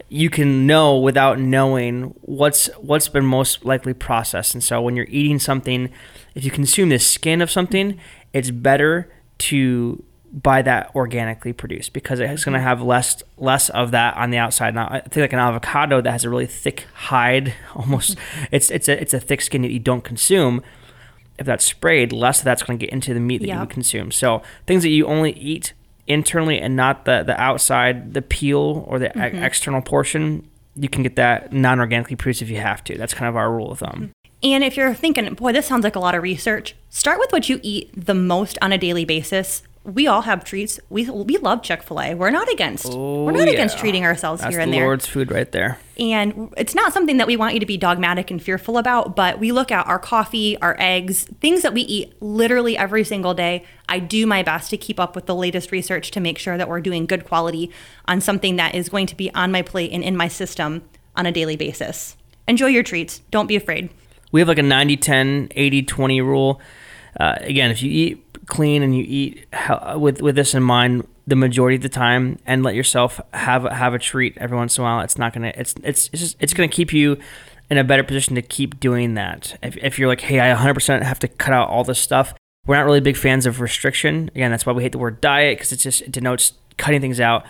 you 0.09 0.29
can 0.29 0.67
know 0.67 0.97
without 0.97 1.39
knowing 1.39 2.13
what's 2.21 2.67
what's 2.77 3.09
been 3.09 3.25
most 3.25 3.65
likely 3.65 3.93
processed. 3.93 4.53
And 4.53 4.63
so 4.63 4.81
when 4.81 4.95
you're 4.95 5.07
eating 5.09 5.39
something, 5.39 5.89
if 6.35 6.45
you 6.45 6.51
consume 6.51 6.89
the 6.89 6.99
skin 6.99 7.41
of 7.41 7.49
something, 7.49 7.99
it's 8.31 8.51
better 8.51 9.11
to 9.39 10.03
buy 10.33 10.63
that 10.63 10.93
organically 10.95 11.53
produced 11.53 11.93
because 11.93 12.19
it's 12.19 12.43
going 12.43 12.53
to 12.53 12.59
mm-hmm. 12.59 12.67
have 12.67 12.81
less 12.81 13.21
less 13.37 13.69
of 13.69 13.91
that 13.91 14.17
on 14.17 14.31
the 14.31 14.37
outside. 14.37 14.73
Now, 14.73 14.87
I 14.89 14.99
think 15.01 15.17
like 15.17 15.33
an 15.33 15.39
avocado 15.39 16.01
that 16.01 16.11
has 16.11 16.23
a 16.23 16.29
really 16.29 16.47
thick 16.47 16.87
hide, 16.93 17.53
almost 17.75 18.17
mm-hmm. 18.17 18.45
it's 18.51 18.71
it's 18.71 18.89
a 18.89 18.99
it's 18.99 19.13
a 19.13 19.19
thick 19.19 19.41
skin 19.41 19.61
that 19.61 19.71
you 19.71 19.79
don't 19.79 20.03
consume. 20.03 20.63
If 21.37 21.45
that's 21.45 21.65
sprayed, 21.65 22.11
less 22.11 22.39
of 22.39 22.45
that's 22.45 22.61
going 22.61 22.77
to 22.77 22.85
get 22.85 22.93
into 22.93 23.13
the 23.13 23.19
meat 23.19 23.39
that 23.39 23.47
yep. 23.47 23.59
you 23.59 23.67
consume. 23.67 24.11
So 24.11 24.43
things 24.67 24.83
that 24.83 24.89
you 24.89 25.07
only 25.07 25.31
eat 25.33 25.73
internally 26.05 26.59
and 26.59 26.75
not 26.75 27.05
the 27.05 27.23
the 27.23 27.39
outside, 27.39 28.13
the 28.13 28.21
peel 28.21 28.85
or 28.87 28.99
the 28.99 29.09
mm-hmm. 29.09 29.43
external 29.43 29.81
portion, 29.81 30.47
you 30.75 30.89
can 30.89 31.03
get 31.03 31.15
that 31.15 31.53
non-organically 31.53 32.15
produced 32.15 32.41
if 32.41 32.49
you 32.49 32.57
have 32.57 32.83
to. 32.85 32.97
That's 32.97 33.13
kind 33.13 33.29
of 33.29 33.35
our 33.35 33.51
rule 33.51 33.71
of 33.71 33.79
thumb. 33.79 33.91
Mm-hmm. 33.91 34.11
And 34.43 34.63
if 34.63 34.75
you're 34.75 34.93
thinking, 34.93 35.33
boy, 35.35 35.53
this 35.53 35.65
sounds 35.65 35.85
like 35.85 35.95
a 35.95 35.99
lot 35.99 36.15
of 36.15 36.21
research, 36.21 36.75
start 36.89 37.17
with 37.17 37.31
what 37.31 37.47
you 37.47 37.61
eat 37.63 37.89
the 37.95 38.13
most 38.13 38.57
on 38.61 38.73
a 38.73 38.77
daily 38.77 39.05
basis 39.05 39.63
we 39.85 40.07
all 40.07 40.21
have 40.21 40.45
treats. 40.45 40.79
We 40.89 41.09
we 41.09 41.37
love 41.37 41.61
Chick 41.61 41.83
Fil 41.83 41.99
A. 41.99 42.15
We're 42.15 42.29
not 42.29 42.49
against. 42.51 42.85
Oh, 42.89 43.25
we're 43.25 43.31
not 43.33 43.47
yeah. 43.47 43.53
against 43.53 43.77
treating 43.77 44.05
ourselves 44.05 44.41
That's 44.41 44.53
here 44.53 44.61
and 44.61 44.71
the 44.71 44.77
there. 44.77 44.85
Lord's 44.85 45.05
food 45.05 45.29
right 45.29 45.51
there. 45.51 45.77
And 45.97 46.53
it's 46.55 46.73
not 46.73 46.93
something 46.93 47.17
that 47.17 47.27
we 47.27 47.35
want 47.35 47.53
you 47.53 47.59
to 47.59 47.65
be 47.65 47.77
dogmatic 47.77 48.31
and 48.31 48.41
fearful 48.41 48.77
about. 48.77 49.15
But 49.15 49.39
we 49.39 49.51
look 49.51 49.71
at 49.71 49.85
our 49.85 49.99
coffee, 49.99 50.57
our 50.59 50.75
eggs, 50.79 51.25
things 51.41 51.63
that 51.63 51.73
we 51.73 51.81
eat 51.81 52.15
literally 52.21 52.77
every 52.77 53.03
single 53.03 53.33
day. 53.33 53.65
I 53.89 53.99
do 53.99 54.25
my 54.25 54.41
best 54.41 54.69
to 54.69 54.77
keep 54.77 54.99
up 54.99 55.15
with 55.15 55.25
the 55.25 55.35
latest 55.35 55.71
research 55.71 56.11
to 56.11 56.21
make 56.21 56.37
sure 56.37 56.57
that 56.57 56.69
we're 56.69 56.81
doing 56.81 57.05
good 57.05 57.25
quality 57.25 57.69
on 58.05 58.21
something 58.21 58.55
that 58.55 58.75
is 58.75 58.87
going 58.89 59.07
to 59.07 59.15
be 59.15 59.33
on 59.35 59.51
my 59.51 59.61
plate 59.61 59.91
and 59.91 60.03
in 60.03 60.15
my 60.15 60.29
system 60.29 60.83
on 61.15 61.25
a 61.25 61.31
daily 61.31 61.57
basis. 61.57 62.15
Enjoy 62.47 62.67
your 62.67 62.83
treats. 62.83 63.19
Don't 63.31 63.47
be 63.47 63.57
afraid. 63.57 63.89
We 64.31 64.39
have 64.39 64.47
like 64.47 64.57
a 64.57 64.63
90 64.63 64.97
10, 64.97 65.49
80 65.51 65.83
20 65.83 66.21
rule. 66.21 66.61
Uh, 67.19 67.35
again, 67.41 67.69
if 67.69 67.83
you 67.83 67.91
eat 67.91 68.32
clean 68.47 68.83
and 68.83 68.95
you 68.95 69.05
eat 69.07 69.45
with 69.95 70.21
with 70.21 70.35
this 70.35 70.53
in 70.53 70.63
mind 70.63 71.07
the 71.25 71.35
majority 71.35 71.77
of 71.77 71.81
the 71.81 71.89
time 71.89 72.37
and 72.45 72.63
let 72.63 72.75
yourself 72.75 73.21
have 73.33 73.63
have 73.63 73.93
a 73.93 73.99
treat 73.99 74.37
every 74.37 74.57
once 74.57 74.77
in 74.77 74.81
a 74.81 74.85
while 74.85 74.99
it's 74.99 75.17
not 75.17 75.33
gonna 75.33 75.53
it's 75.55 75.73
it's 75.83 76.09
it's, 76.11 76.21
just, 76.21 76.37
it's 76.39 76.53
gonna 76.53 76.67
keep 76.67 76.91
you 76.91 77.17
in 77.69 77.77
a 77.77 77.83
better 77.83 78.03
position 78.03 78.35
to 78.35 78.41
keep 78.41 78.79
doing 78.79 79.13
that 79.13 79.57
if, 79.63 79.77
if 79.77 79.97
you're 79.97 80.09
like 80.09 80.21
hey 80.21 80.39
i 80.39 80.53
100% 80.53 81.01
have 81.03 81.19
to 81.19 81.27
cut 81.27 81.53
out 81.53 81.69
all 81.69 81.85
this 81.85 81.99
stuff 81.99 82.33
we're 82.65 82.75
not 82.75 82.85
really 82.85 82.99
big 82.99 83.15
fans 83.15 83.45
of 83.45 83.61
restriction 83.61 84.29
again 84.35 84.51
that's 84.51 84.65
why 84.65 84.73
we 84.73 84.83
hate 84.83 84.91
the 84.91 84.97
word 84.97 85.21
diet 85.21 85.57
because 85.57 85.71
it 85.71 85.77
just 85.77 86.01
it 86.01 86.11
denotes 86.11 86.53
cutting 86.77 87.01
things 87.01 87.19
out. 87.19 87.45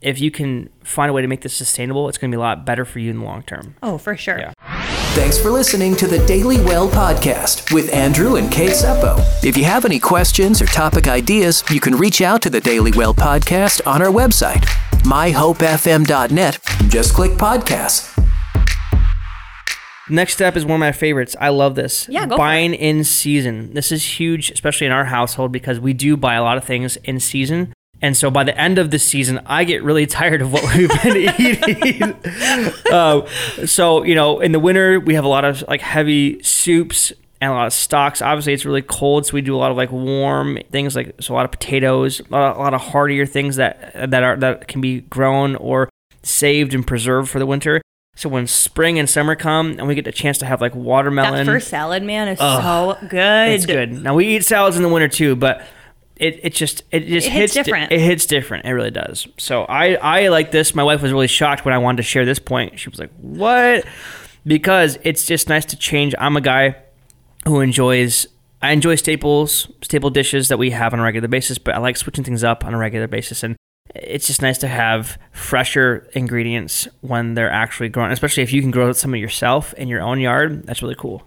If 0.00 0.20
you 0.20 0.30
can 0.30 0.68
find 0.84 1.10
a 1.10 1.12
way 1.12 1.22
to 1.22 1.28
make 1.28 1.40
this 1.40 1.54
sustainable, 1.54 2.08
it's 2.08 2.18
going 2.18 2.30
to 2.30 2.36
be 2.36 2.38
a 2.38 2.42
lot 2.42 2.66
better 2.66 2.84
for 2.84 2.98
you 2.98 3.10
in 3.10 3.18
the 3.20 3.24
long 3.24 3.42
term. 3.42 3.76
Oh, 3.82 3.98
for 3.98 4.16
sure. 4.16 4.38
Yeah. 4.38 4.95
Thanks 5.16 5.38
for 5.38 5.50
listening 5.50 5.96
to 5.96 6.06
the 6.06 6.18
Daily 6.26 6.60
Well 6.60 6.90
podcast 6.90 7.72
with 7.72 7.90
Andrew 7.90 8.36
and 8.36 8.52
Kate 8.52 8.72
Seppo. 8.72 9.18
If 9.42 9.56
you 9.56 9.64
have 9.64 9.86
any 9.86 9.98
questions 9.98 10.60
or 10.60 10.66
topic 10.66 11.08
ideas, 11.08 11.64
you 11.70 11.80
can 11.80 11.96
reach 11.96 12.20
out 12.20 12.42
to 12.42 12.50
the 12.50 12.60
Daily 12.60 12.92
Well 12.92 13.14
podcast 13.14 13.80
on 13.86 14.02
our 14.02 14.10
website, 14.12 14.66
myhopefm.net. 15.04 16.58
Just 16.90 17.14
click 17.14 17.32
podcasts. 17.32 18.12
Next 20.10 20.34
step 20.34 20.54
is 20.54 20.66
one 20.66 20.74
of 20.74 20.80
my 20.80 20.92
favorites. 20.92 21.34
I 21.40 21.48
love 21.48 21.76
this. 21.76 22.06
Yeah, 22.10 22.26
go 22.26 22.34
for 22.34 22.36
Buying 22.36 22.74
in 22.74 23.02
season. 23.02 23.72
This 23.72 23.90
is 23.90 24.20
huge, 24.20 24.50
especially 24.50 24.86
in 24.86 24.92
our 24.92 25.06
household, 25.06 25.50
because 25.50 25.80
we 25.80 25.94
do 25.94 26.18
buy 26.18 26.34
a 26.34 26.42
lot 26.42 26.58
of 26.58 26.64
things 26.64 26.96
in 26.98 27.20
season. 27.20 27.72
And 28.02 28.16
so 28.16 28.30
by 28.30 28.44
the 28.44 28.58
end 28.60 28.78
of 28.78 28.90
the 28.90 28.98
season, 28.98 29.40
I 29.46 29.64
get 29.64 29.82
really 29.82 30.06
tired 30.20 30.42
of 30.42 30.52
what 30.52 30.62
we've 30.76 30.90
been 31.02 31.16
eating. 31.40 32.14
uh, 32.92 33.26
so, 33.66 34.02
you 34.02 34.14
know, 34.14 34.40
in 34.40 34.52
the 34.52 34.60
winter, 34.60 35.00
we 35.00 35.14
have 35.14 35.24
a 35.24 35.28
lot 35.28 35.44
of 35.44 35.64
like 35.68 35.80
heavy 35.80 36.42
soups 36.42 37.12
and 37.40 37.50
a 37.50 37.54
lot 37.54 37.66
of 37.66 37.72
stocks. 37.72 38.20
Obviously, 38.22 38.52
it's 38.52 38.64
really 38.64 38.82
cold, 38.82 39.26
so 39.26 39.34
we 39.34 39.40
do 39.42 39.54
a 39.54 39.58
lot 39.58 39.70
of 39.70 39.76
like 39.76 39.90
warm 39.92 40.58
things, 40.70 40.94
like 40.96 41.14
so 41.20 41.34
a 41.34 41.36
lot 41.36 41.44
of 41.44 41.50
potatoes, 41.50 42.20
a 42.20 42.24
lot, 42.30 42.56
a 42.56 42.58
lot 42.58 42.74
of 42.74 42.80
heartier 42.80 43.26
things 43.26 43.56
that 43.56 44.10
that 44.10 44.22
are 44.22 44.36
that 44.36 44.68
can 44.68 44.80
be 44.80 45.00
grown 45.02 45.56
or 45.56 45.88
saved 46.22 46.74
and 46.74 46.86
preserved 46.86 47.28
for 47.30 47.38
the 47.38 47.46
winter. 47.46 47.80
So 48.18 48.30
when 48.30 48.46
spring 48.46 48.98
and 48.98 49.08
summer 49.10 49.36
come, 49.36 49.72
and 49.78 49.86
we 49.86 49.94
get 49.94 50.06
the 50.06 50.12
chance 50.12 50.38
to 50.38 50.46
have 50.46 50.62
like 50.62 50.74
watermelon, 50.74 51.44
That 51.44 51.52
first 51.52 51.68
salad, 51.68 52.02
man, 52.02 52.28
is 52.28 52.38
Ugh, 52.40 52.96
so 53.00 53.06
good. 53.08 53.50
it's 53.50 53.66
good. 53.66 53.92
Now 53.92 54.14
we 54.14 54.36
eat 54.36 54.44
salads 54.44 54.76
in 54.78 54.82
the 54.82 54.88
winter 54.88 55.08
too, 55.08 55.36
but 55.36 55.62
it, 56.16 56.40
it 56.44 56.54
just 56.54 56.82
it 56.90 57.06
just 57.06 57.26
It 57.26 57.32
hits 57.32 57.54
di- 57.54 57.62
different. 57.62 57.92
it 57.92 58.00
hits 58.00 58.26
different. 58.26 58.64
It 58.66 58.72
really 58.72 58.90
does. 58.90 59.26
So 59.38 59.64
I 59.64 59.94
I 59.96 60.28
like 60.28 60.50
this. 60.50 60.74
My 60.74 60.82
wife 60.82 61.02
was 61.02 61.12
really 61.12 61.26
shocked 61.28 61.64
when 61.64 61.74
I 61.74 61.78
wanted 61.78 61.98
to 61.98 62.02
share 62.02 62.24
this 62.24 62.38
point. 62.38 62.78
She 62.78 62.88
was 62.88 62.98
like, 62.98 63.10
"What?" 63.20 63.84
Because 64.46 64.98
it's 65.02 65.26
just 65.26 65.48
nice 65.48 65.64
to 65.66 65.76
change. 65.76 66.14
I'm 66.18 66.36
a 66.36 66.40
guy 66.40 66.76
who 67.46 67.60
enjoys 67.60 68.26
I 68.62 68.72
enjoy 68.72 68.94
staples, 68.94 69.68
staple 69.82 70.10
dishes 70.10 70.48
that 70.48 70.58
we 70.58 70.70
have 70.70 70.92
on 70.94 71.00
a 71.00 71.02
regular 71.02 71.28
basis, 71.28 71.58
but 71.58 71.74
I 71.74 71.78
like 71.78 71.96
switching 71.96 72.24
things 72.24 72.42
up 72.42 72.64
on 72.64 72.72
a 72.74 72.78
regular 72.78 73.06
basis 73.06 73.42
and 73.42 73.54
it's 73.94 74.26
just 74.26 74.42
nice 74.42 74.58
to 74.58 74.68
have 74.68 75.16
fresher 75.32 76.08
ingredients 76.12 76.88
when 77.02 77.34
they're 77.34 77.50
actually 77.50 77.88
grown, 77.88 78.10
especially 78.10 78.42
if 78.42 78.52
you 78.52 78.60
can 78.60 78.70
grow 78.72 78.92
some 78.92 79.14
of 79.14 79.20
yourself 79.20 79.72
in 79.74 79.88
your 79.88 80.00
own 80.02 80.18
yard. 80.20 80.64
That's 80.66 80.82
really 80.82 80.96
cool. 80.96 81.22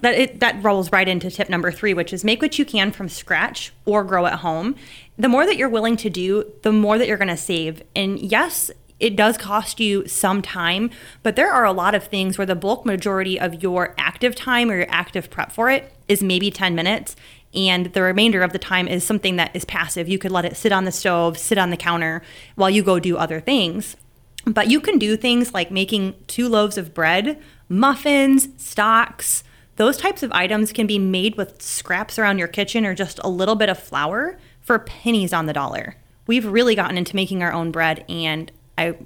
That 0.00 0.14
it 0.14 0.40
that 0.40 0.62
rolls 0.62 0.92
right 0.92 1.08
into 1.08 1.30
tip 1.30 1.48
number 1.48 1.70
three, 1.70 1.94
which 1.94 2.12
is 2.12 2.24
make 2.24 2.42
what 2.42 2.58
you 2.58 2.64
can 2.64 2.92
from 2.92 3.08
scratch 3.08 3.72
or 3.84 4.04
grow 4.04 4.26
at 4.26 4.40
home. 4.40 4.76
The 5.18 5.28
more 5.28 5.46
that 5.46 5.56
you're 5.56 5.68
willing 5.68 5.96
to 5.98 6.10
do, 6.10 6.50
the 6.62 6.72
more 6.72 6.98
that 6.98 7.06
you're 7.06 7.16
going 7.16 7.28
to 7.28 7.36
save. 7.36 7.82
And 7.94 8.18
yes, 8.18 8.70
it 9.00 9.16
does 9.16 9.38
cost 9.38 9.80
you 9.80 10.06
some 10.06 10.42
time, 10.42 10.90
but 11.22 11.34
there 11.34 11.50
are 11.50 11.64
a 11.64 11.72
lot 11.72 11.94
of 11.94 12.04
things 12.04 12.36
where 12.36 12.46
the 12.46 12.54
bulk 12.54 12.84
majority 12.84 13.40
of 13.40 13.62
your 13.62 13.94
active 13.96 14.34
time 14.34 14.70
or 14.70 14.76
your 14.76 14.90
active 14.90 15.30
prep 15.30 15.50
for 15.50 15.70
it 15.70 15.92
is 16.06 16.22
maybe 16.22 16.50
10 16.50 16.74
minutes. 16.74 17.16
And 17.52 17.86
the 17.86 18.02
remainder 18.02 18.42
of 18.42 18.52
the 18.52 18.58
time 18.58 18.86
is 18.86 19.02
something 19.02 19.36
that 19.36 19.56
is 19.56 19.64
passive. 19.64 20.08
You 20.08 20.18
could 20.18 20.30
let 20.30 20.44
it 20.44 20.56
sit 20.56 20.70
on 20.70 20.84
the 20.84 20.92
stove, 20.92 21.38
sit 21.38 21.58
on 21.58 21.70
the 21.70 21.76
counter 21.76 22.22
while 22.54 22.70
you 22.70 22.82
go 22.82 23.00
do 23.00 23.16
other 23.16 23.40
things. 23.40 23.96
But 24.44 24.70
you 24.70 24.80
can 24.80 24.98
do 24.98 25.16
things 25.16 25.52
like 25.52 25.70
making 25.70 26.14
two 26.26 26.48
loaves 26.48 26.78
of 26.78 26.94
bread, 26.94 27.40
muffins, 27.68 28.48
stocks. 28.56 29.42
Those 29.80 29.96
types 29.96 30.22
of 30.22 30.30
items 30.32 30.74
can 30.74 30.86
be 30.86 30.98
made 30.98 31.36
with 31.36 31.62
scraps 31.62 32.18
around 32.18 32.38
your 32.38 32.48
kitchen 32.48 32.84
or 32.84 32.94
just 32.94 33.18
a 33.24 33.30
little 33.30 33.54
bit 33.54 33.70
of 33.70 33.78
flour 33.78 34.36
for 34.60 34.78
pennies 34.78 35.32
on 35.32 35.46
the 35.46 35.54
dollar. 35.54 35.96
We've 36.26 36.44
really 36.44 36.74
gotten 36.74 36.98
into 36.98 37.16
making 37.16 37.42
our 37.42 37.50
own 37.50 37.70
bread, 37.70 38.04
and 38.06 38.52
I 38.76 38.96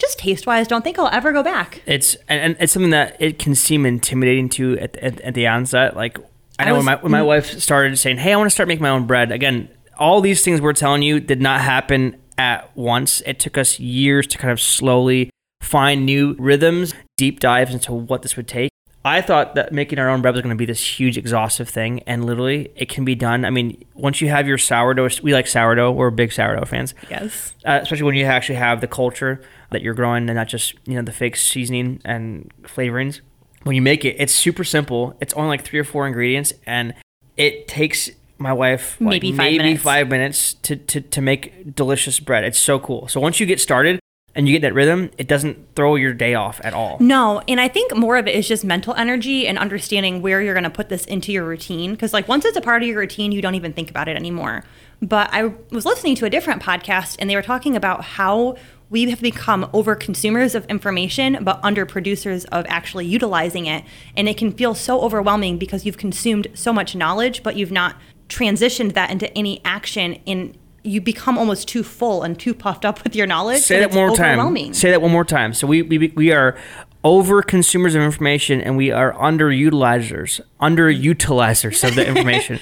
just 0.00 0.18
taste 0.18 0.44
wise 0.44 0.66
don't 0.66 0.82
think 0.82 0.98
I'll 0.98 1.06
ever 1.06 1.30
go 1.30 1.44
back. 1.44 1.82
It's 1.86 2.16
and, 2.28 2.56
it's 2.58 2.72
something 2.72 2.90
that 2.90 3.16
it 3.22 3.38
can 3.38 3.54
seem 3.54 3.86
intimidating 3.86 4.48
to 4.48 4.76
at, 4.80 4.96
at, 4.96 5.20
at 5.20 5.34
the 5.34 5.46
onset. 5.46 5.94
Like 5.94 6.18
I 6.58 6.64
I 6.64 6.64
know 6.64 6.74
was- 6.74 6.84
when 6.84 6.96
my 6.96 7.00
when 7.00 7.12
my 7.12 7.18
mm-hmm. 7.18 7.26
wife 7.28 7.60
started 7.60 7.96
saying, 7.96 8.16
"Hey, 8.16 8.32
I 8.32 8.36
want 8.36 8.46
to 8.46 8.50
start 8.50 8.66
making 8.66 8.82
my 8.82 8.90
own 8.90 9.06
bread." 9.06 9.30
Again, 9.30 9.68
all 10.00 10.20
these 10.20 10.42
things 10.42 10.60
we're 10.60 10.72
telling 10.72 11.02
you 11.02 11.20
did 11.20 11.40
not 11.40 11.60
happen 11.60 12.16
at 12.36 12.76
once. 12.76 13.20
It 13.24 13.38
took 13.38 13.56
us 13.56 13.78
years 13.78 14.26
to 14.26 14.38
kind 14.38 14.50
of 14.50 14.60
slowly 14.60 15.30
find 15.62 16.04
new 16.04 16.34
rhythms, 16.40 16.92
deep 17.16 17.38
dives 17.38 17.72
into 17.72 17.92
what 17.92 18.22
this 18.22 18.36
would 18.36 18.48
take. 18.48 18.72
I 19.04 19.22
thought 19.22 19.54
that 19.54 19.72
making 19.72 19.98
our 19.98 20.08
own 20.08 20.20
bread 20.22 20.34
was 20.34 20.42
going 20.42 20.54
to 20.54 20.58
be 20.58 20.66
this 20.66 20.98
huge, 20.98 21.16
exhaustive 21.16 21.68
thing, 21.68 22.00
and 22.06 22.24
literally, 22.26 22.70
it 22.76 22.88
can 22.88 23.04
be 23.04 23.14
done. 23.14 23.44
I 23.44 23.50
mean, 23.50 23.82
once 23.94 24.20
you 24.20 24.28
have 24.28 24.46
your 24.46 24.58
sourdough, 24.58 25.08
we 25.22 25.32
like 25.32 25.46
sourdough. 25.46 25.92
We're 25.92 26.10
big 26.10 26.32
sourdough 26.32 26.64
fans 26.66 26.94
Yes. 27.08 27.54
uh, 27.64 27.78
especially 27.82 28.04
when 28.04 28.16
you 28.16 28.24
actually 28.24 28.56
have 28.56 28.80
the 28.80 28.88
culture 28.88 29.40
that 29.70 29.82
you're 29.82 29.94
growing 29.94 30.28
and 30.28 30.34
not 30.36 30.48
just 30.48 30.74
you 30.86 30.94
know 30.96 31.02
the 31.02 31.12
fake 31.12 31.36
seasoning 31.36 32.00
and 32.04 32.50
flavorings 32.62 33.20
when 33.64 33.76
you 33.76 33.82
make 33.82 34.04
it 34.04 34.16
it's 34.18 34.34
super 34.34 34.64
simple 34.64 35.14
it's 35.20 35.34
only 35.34 35.48
like 35.48 35.62
three 35.62 35.78
or 35.78 35.84
four 35.84 36.06
ingredients 36.06 36.54
and 36.66 36.94
it 37.36 37.68
takes 37.68 38.08
my 38.38 38.52
wife 38.52 38.96
like, 39.00 39.10
Maybe 39.10 39.30
five 39.32 39.36
maybe 39.38 39.58
minutes. 39.58 39.82
five 39.82 40.08
minutes 40.08 40.54
to, 40.54 40.76
to, 40.76 41.00
to 41.02 41.20
make 41.20 41.74
delicious 41.74 42.18
bread 42.18 42.44
it's 42.44 42.58
so 42.58 42.78
cool 42.78 43.08
so 43.08 43.20
once 43.20 43.40
you 43.40 43.46
get 43.46 43.60
started 43.60 44.00
and 44.38 44.48
you 44.48 44.54
get 44.54 44.62
that 44.62 44.72
rhythm 44.72 45.10
it 45.18 45.28
doesn't 45.28 45.58
throw 45.74 45.96
your 45.96 46.14
day 46.14 46.34
off 46.34 46.60
at 46.64 46.72
all 46.72 46.96
No, 47.00 47.42
and 47.48 47.60
I 47.60 47.68
think 47.68 47.94
more 47.96 48.16
of 48.16 48.26
it 48.26 48.34
is 48.34 48.46
just 48.46 48.64
mental 48.64 48.94
energy 48.94 49.46
and 49.46 49.58
understanding 49.58 50.22
where 50.22 50.40
you're 50.40 50.54
going 50.54 50.64
to 50.64 50.70
put 50.70 50.88
this 50.88 51.04
into 51.04 51.32
your 51.32 51.44
routine. 51.44 51.92
Because, 51.92 52.12
like, 52.12 52.28
once 52.28 52.44
it's 52.44 52.56
a 52.56 52.60
part 52.60 52.82
of 52.82 52.88
your 52.88 52.98
routine, 52.98 53.32
you 53.32 53.42
don't 53.42 53.54
even 53.54 53.72
think 53.72 53.90
about 53.90 54.08
it 54.08 54.16
anymore. 54.16 54.64
But 55.02 55.30
I 55.32 55.52
was 55.70 55.84
listening 55.84 56.14
to 56.16 56.26
a 56.26 56.30
different 56.30 56.62
podcast, 56.62 57.16
and 57.18 57.28
they 57.28 57.36
were 57.36 57.42
talking 57.42 57.76
about 57.76 58.04
how 58.04 58.56
we 58.90 59.10
have 59.10 59.20
become 59.20 59.68
over 59.72 59.94
consumers 59.94 60.54
of 60.54 60.64
information, 60.66 61.38
but 61.42 61.60
under 61.62 61.84
producers 61.84 62.44
of 62.46 62.64
actually 62.68 63.06
utilizing 63.06 63.66
it. 63.66 63.84
And 64.16 64.28
it 64.28 64.36
can 64.36 64.52
feel 64.52 64.74
so 64.74 65.00
overwhelming 65.00 65.58
because 65.58 65.84
you've 65.84 65.98
consumed 65.98 66.46
so 66.54 66.72
much 66.72 66.94
knowledge, 66.94 67.42
but 67.42 67.56
you've 67.56 67.72
not 67.72 67.96
transitioned 68.28 68.94
that 68.94 69.10
into 69.10 69.32
any 69.36 69.60
action 69.64 70.14
in 70.26 70.56
you 70.88 71.00
become 71.00 71.36
almost 71.38 71.68
too 71.68 71.82
full 71.82 72.22
and 72.22 72.38
too 72.38 72.54
puffed 72.54 72.84
up 72.84 73.04
with 73.04 73.14
your 73.14 73.26
knowledge. 73.26 73.60
Say 73.62 73.80
that 73.80 73.90
one 73.90 74.08
more 74.08 74.16
time. 74.16 74.72
Say 74.74 74.90
that 74.90 75.02
one 75.02 75.10
more 75.12 75.24
time. 75.24 75.52
So 75.54 75.66
we, 75.66 75.82
we 75.82 76.08
we 76.16 76.32
are 76.32 76.56
over 77.04 77.42
consumers 77.42 77.94
of 77.94 78.02
information 78.02 78.60
and 78.60 78.76
we 78.76 78.90
are 78.90 79.12
underutilizers, 79.14 80.40
underutilizers 80.60 81.86
of 81.86 81.94
the 81.94 82.06
information. 82.12 82.58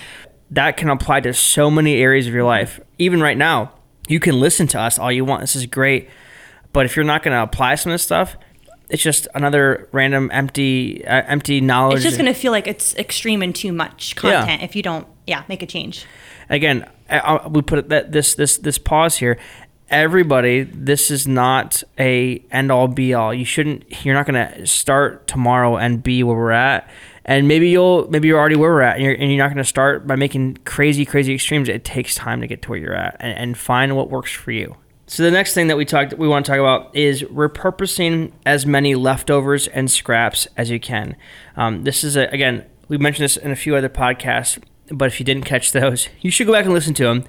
that 0.51 0.77
can 0.77 0.89
apply 0.91 1.21
to 1.21 1.33
so 1.35 1.71
many 1.71 1.97
areas 1.97 2.27
of 2.27 2.35
your 2.35 2.45
life. 2.45 2.81
Even 2.99 3.21
right 3.21 3.37
now, 3.37 3.73
you 4.09 4.21
can 4.21 4.39
listen 4.39 4.67
to 4.69 4.81
us 4.81 4.99
all 4.99 5.11
you 5.11 5.25
want. 5.25 5.41
This 5.41 5.57
is 5.57 5.67
great. 5.67 6.09
But 6.73 6.87
if 6.87 6.95
you're 6.97 7.05
not 7.05 7.23
going 7.23 7.35
to 7.35 7.43
apply 7.43 7.75
some 7.77 7.91
of 7.91 7.95
this 7.95 8.03
stuff, 8.03 8.37
it's 8.89 9.03
just 9.03 9.27
another 9.35 9.89
random 9.93 10.31
empty 10.33 11.05
uh, 11.05 11.23
empty 11.27 11.61
knowledge. 11.61 11.97
It's 11.97 12.05
just 12.05 12.19
going 12.19 12.33
to 12.33 12.39
feel 12.39 12.53
like 12.53 12.67
it's 12.69 12.95
extreme 12.97 13.43
and 13.43 13.55
too 13.55 13.73
much 13.73 14.15
Yeah. 14.23 14.41
content 14.41 14.63
if 14.63 14.77
you 14.77 14.83
don't, 14.83 15.07
yeah, 15.27 15.43
make 15.49 15.63
a 15.63 15.67
change. 15.67 16.05
again, 16.49 16.89
I, 17.09 17.47
we 17.49 17.63
put 17.63 17.89
that 17.89 18.13
this 18.13 18.35
this 18.35 18.59
this 18.59 18.79
pause 18.79 19.17
here. 19.17 19.39
Everybody, 19.89 20.63
this 20.63 21.13
is 21.13 21.29
not 21.29 21.85
a 21.97 22.45
end 22.51 22.73
all 22.73 22.89
be 22.89 23.15
all. 23.15 23.33
You 23.33 23.45
shouldn't. 23.45 24.05
You're 24.05 24.15
not 24.15 24.27
going 24.27 24.49
to 24.49 24.67
start 24.67 25.29
tomorrow 25.29 25.77
and 25.77 26.03
be 26.03 26.25
where 26.25 26.37
we're 26.37 26.51
at. 26.51 26.91
And 27.25 27.47
maybe 27.47 27.69
you'll 27.69 28.09
maybe 28.11 28.29
you're 28.29 28.39
already 28.39 28.57
where 28.57 28.71
we're 28.71 28.83
at, 28.83 28.97
and 28.97 29.05
you're, 29.05 29.15
and 29.15 29.31
you're 29.31 29.39
not 29.39 29.49
going 29.49 29.59
to 29.59 29.65
start 29.65 30.07
by 30.07 30.17
making 30.17 30.59
crazy 30.65 31.05
crazy 31.05 31.35
extremes. 31.35 31.69
It 31.69 31.85
takes 31.85 32.15
time 32.15 32.41
to 32.41 32.47
get 32.47 32.63
to 32.63 32.71
where 32.71 32.79
you're 32.79 32.95
at 32.95 33.17
and, 33.21 33.39
and 33.39 33.59
find 33.59 33.97
what 33.97 34.11
works 34.11 34.33
for 34.33 34.51
you. 34.51 34.77
So 35.09 35.23
the 35.23 35.31
next 35.31 35.55
thing 35.55 35.69
that 35.69 35.77
we 35.77 35.85
talked 35.85 36.15
we 36.15 36.27
want 36.27 36.47
to 36.47 36.53
talk 36.53 36.59
about 36.59 36.95
is 36.95 37.23
repurposing 37.23 38.33
as 38.45 38.67
many 38.67 38.97
leftovers 38.97 39.69
and 39.69 39.89
scraps 39.89 40.49
as 40.57 40.69
you 40.69 40.81
can. 40.81 41.17
Um, 41.57 41.85
this 41.85 42.03
is 42.03 42.17
a, 42.17 42.27
again 42.29 42.65
we 42.89 42.99
mentioned 42.99 43.25
this 43.25 43.37
in 43.37 43.51
a 43.51 43.57
few 43.57 43.77
other 43.77 43.89
podcasts, 43.89 44.63
but 44.91 45.07
if 45.07 45.21
you 45.21 45.25
didn't 45.25 45.45
catch 45.45 45.73
those, 45.73 46.09
you 46.21 46.31
should 46.31 46.47
go 46.47 46.53
back 46.53 46.65
and 46.65 46.75
listen 46.75 46.95
to 46.95 47.05
them. 47.05 47.25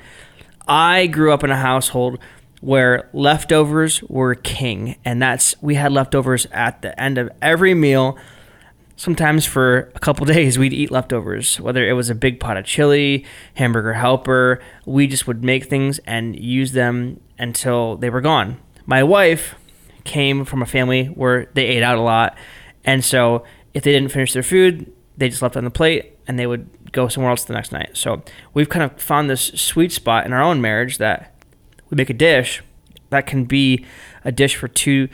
I 0.68 1.08
grew 1.08 1.32
up 1.32 1.44
in 1.44 1.52
a 1.52 1.58
household 1.58 2.20
where 2.60 3.10
leftovers 3.14 4.02
were 4.04 4.36
king, 4.36 4.98
and 5.06 5.22
that's 5.22 5.56
we 5.62 5.76
had 5.76 5.92
leftovers 5.92 6.48
at 6.52 6.82
the 6.82 7.00
end 7.00 7.18
of 7.18 7.30
every 7.42 7.74
meal. 7.74 8.18
Sometimes 8.96 9.46
for 9.46 9.92
a 9.96 10.00
couple 10.00 10.26
days, 10.36 10.58
we'd 10.58 10.74
eat 10.74 10.92
leftovers, 10.92 11.60
whether 11.60 11.88
it 11.88 11.94
was 11.94 12.10
a 12.10 12.16
big 12.16 12.40
pot 12.40 12.58
of 12.58 12.66
chili, 12.66 13.26
hamburger 13.54 13.94
helper. 13.94 14.62
We 14.86 15.08
just 15.08 15.28
would 15.28 15.44
make 15.44 15.66
things 15.66 16.00
and 16.00 16.38
use 16.38 16.72
them 16.72 17.22
until 17.38 17.96
they 17.98 18.10
were 18.10 18.22
gone. 18.22 18.60
My 18.86 19.04
wife 19.04 19.56
came 20.04 20.46
from 20.46 20.62
a 20.62 20.66
family 20.66 21.06
where 21.06 21.50
they 21.54 21.66
ate 21.66 21.84
out 21.84 21.98
a 21.98 22.02
lot, 22.02 22.38
and 22.84 23.04
so 23.06 23.44
if 23.74 23.84
they 23.84 23.92
didn't 23.92 24.12
finish 24.12 24.34
their 24.34 24.44
food, 24.44 24.92
they 25.18 25.30
just 25.30 25.42
left 25.42 25.56
on 25.58 25.64
the 25.64 25.72
plate 25.72 26.18
and 26.28 26.38
they 26.38 26.48
would 26.48 26.70
go 26.91 27.08
somewhere 27.08 27.32
else 27.32 27.44
the 27.44 27.53
next 27.53 27.72
night. 27.72 27.91
So 27.94 28.24
we've 28.53 28.70
kind 28.70 28.84
of 28.84 29.01
found 29.01 29.29
this 29.29 29.48
sweet 29.56 29.91
spot 29.91 30.25
in 30.25 30.34
our 30.34 30.41
own 30.41 30.62
marriage 30.62 30.98
that 30.98 31.34
we 31.89 31.96
make 31.96 32.10
a 32.10 32.13
dish 32.13 32.62
that 33.10 33.25
can 33.25 33.46
be 33.46 33.86
a 34.25 34.32
dish 34.32 34.56
for 34.56 34.67
two 34.67 35.10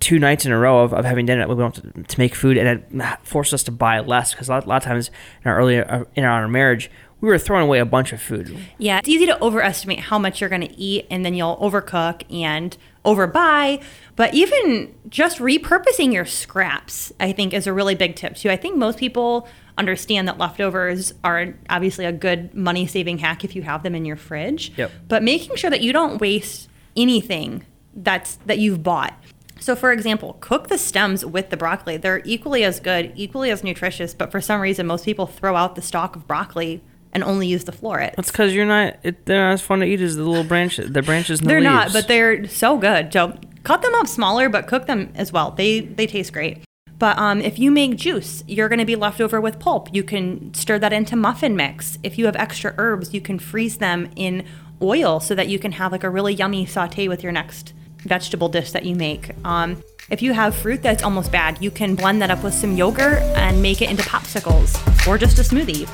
two 0.00 0.18
nights 0.18 0.44
in 0.44 0.52
a 0.52 0.58
row 0.58 0.80
of, 0.80 0.92
of 0.92 1.04
having 1.04 1.24
dinner. 1.24 1.48
We 1.48 1.54
don't 1.54 1.74
to, 1.76 2.02
to 2.02 2.18
make 2.18 2.34
food, 2.34 2.58
and 2.58 2.82
it 3.00 3.18
forces 3.22 3.54
us 3.54 3.62
to 3.64 3.72
buy 3.72 4.00
less 4.00 4.32
because 4.32 4.48
a 4.48 4.52
lot, 4.52 4.66
a 4.66 4.68
lot 4.68 4.76
of 4.76 4.82
times 4.82 5.10
in 5.42 5.50
our 5.50 5.56
earlier 5.56 5.86
uh, 5.88 6.04
in 6.14 6.24
our 6.24 6.46
marriage 6.48 6.90
we 7.24 7.30
were 7.30 7.38
throwing 7.38 7.64
away 7.64 7.78
a 7.78 7.86
bunch 7.86 8.12
of 8.12 8.20
food. 8.20 8.54
Yeah, 8.76 8.98
it's 8.98 9.08
easy 9.08 9.24
to 9.24 9.42
overestimate 9.42 9.98
how 9.98 10.18
much 10.18 10.42
you're 10.42 10.50
going 10.50 10.60
to 10.60 10.78
eat 10.78 11.06
and 11.10 11.24
then 11.24 11.32
you'll 11.32 11.56
overcook 11.56 12.22
and 12.30 12.76
overbuy. 13.02 13.82
But 14.14 14.34
even 14.34 14.94
just 15.08 15.38
repurposing 15.38 16.12
your 16.12 16.26
scraps, 16.26 17.14
I 17.18 17.32
think, 17.32 17.54
is 17.54 17.66
a 17.66 17.72
really 17.72 17.94
big 17.94 18.14
tip 18.14 18.36
too. 18.36 18.50
I 18.50 18.56
think 18.56 18.76
most 18.76 18.98
people 18.98 19.48
understand 19.76 20.28
that 20.28 20.38
leftovers 20.38 21.12
are 21.24 21.54
obviously 21.68 22.04
a 22.04 22.12
good 22.12 22.54
money 22.54 22.86
saving 22.86 23.18
hack 23.18 23.44
if 23.44 23.56
you 23.56 23.62
have 23.62 23.82
them 23.82 23.94
in 23.94 24.04
your 24.04 24.16
fridge. 24.16 24.72
Yep. 24.76 24.90
But 25.08 25.22
making 25.22 25.56
sure 25.56 25.70
that 25.70 25.80
you 25.80 25.92
don't 25.92 26.20
waste 26.20 26.68
anything 26.96 27.64
that's 27.94 28.36
that 28.46 28.58
you've 28.58 28.82
bought. 28.82 29.14
So, 29.60 29.74
for 29.74 29.92
example, 29.92 30.36
cook 30.40 30.68
the 30.68 30.76
stems 30.76 31.24
with 31.24 31.50
the 31.50 31.56
broccoli. 31.56 31.96
They're 31.96 32.22
equally 32.24 32.64
as 32.64 32.80
good, 32.80 33.12
equally 33.14 33.50
as 33.50 33.64
nutritious, 33.64 34.12
but 34.12 34.30
for 34.30 34.40
some 34.40 34.60
reason, 34.60 34.86
most 34.86 35.04
people 35.04 35.26
throw 35.26 35.56
out 35.56 35.74
the 35.74 35.82
stalk 35.82 36.16
of 36.16 36.26
broccoli 36.26 36.82
and 37.12 37.22
only 37.22 37.46
use 37.46 37.64
the 37.64 37.72
florets. 37.72 38.16
That's 38.16 38.30
because 38.30 38.52
you're 38.52 38.66
not. 38.66 38.96
It, 39.02 39.24
they're 39.26 39.44
not 39.44 39.52
as 39.52 39.62
fun 39.62 39.80
to 39.80 39.86
eat 39.86 40.00
as 40.00 40.16
the 40.16 40.24
little 40.24 40.44
branches. 40.44 40.92
The 40.92 41.02
branches. 41.02 41.40
The 41.40 41.46
They're 41.46 41.60
not, 41.60 41.92
but 41.92 42.08
they're 42.08 42.46
so 42.48 42.76
good. 42.76 43.12
So 43.12 43.38
cut 43.62 43.82
them 43.82 43.94
up 43.94 44.08
smaller, 44.08 44.48
but 44.48 44.66
cook 44.66 44.86
them 44.86 45.12
as 45.14 45.32
well. 45.32 45.52
They 45.52 45.80
they 45.80 46.06
taste 46.06 46.32
great. 46.32 46.62
But 47.04 47.18
um, 47.18 47.42
if 47.42 47.58
you 47.58 47.70
make 47.70 47.96
juice, 47.96 48.42
you're 48.46 48.70
going 48.70 48.78
to 48.78 48.86
be 48.86 48.96
left 48.96 49.20
over 49.20 49.38
with 49.38 49.58
pulp. 49.58 49.90
You 49.92 50.02
can 50.02 50.54
stir 50.54 50.78
that 50.78 50.90
into 50.90 51.16
muffin 51.16 51.54
mix. 51.54 51.98
If 52.02 52.16
you 52.16 52.24
have 52.24 52.34
extra 52.34 52.74
herbs, 52.78 53.12
you 53.12 53.20
can 53.20 53.38
freeze 53.38 53.76
them 53.76 54.08
in 54.16 54.46
oil 54.80 55.20
so 55.20 55.34
that 55.34 55.48
you 55.48 55.58
can 55.58 55.72
have 55.72 55.92
like 55.92 56.02
a 56.02 56.08
really 56.08 56.32
yummy 56.32 56.64
saute 56.64 57.06
with 57.06 57.22
your 57.22 57.30
next 57.30 57.74
vegetable 57.98 58.48
dish 58.48 58.72
that 58.72 58.86
you 58.86 58.94
make. 58.94 59.32
Um, 59.44 59.82
if 60.08 60.22
you 60.22 60.32
have 60.32 60.54
fruit 60.54 60.82
that's 60.82 61.02
almost 61.02 61.30
bad, 61.30 61.60
you 61.60 61.70
can 61.70 61.94
blend 61.94 62.22
that 62.22 62.30
up 62.30 62.42
with 62.42 62.54
some 62.54 62.74
yogurt 62.74 63.20
and 63.36 63.60
make 63.60 63.82
it 63.82 63.90
into 63.90 64.02
popsicles 64.04 64.74
or 65.06 65.18
just 65.18 65.38
a 65.38 65.42
smoothie. 65.42 65.86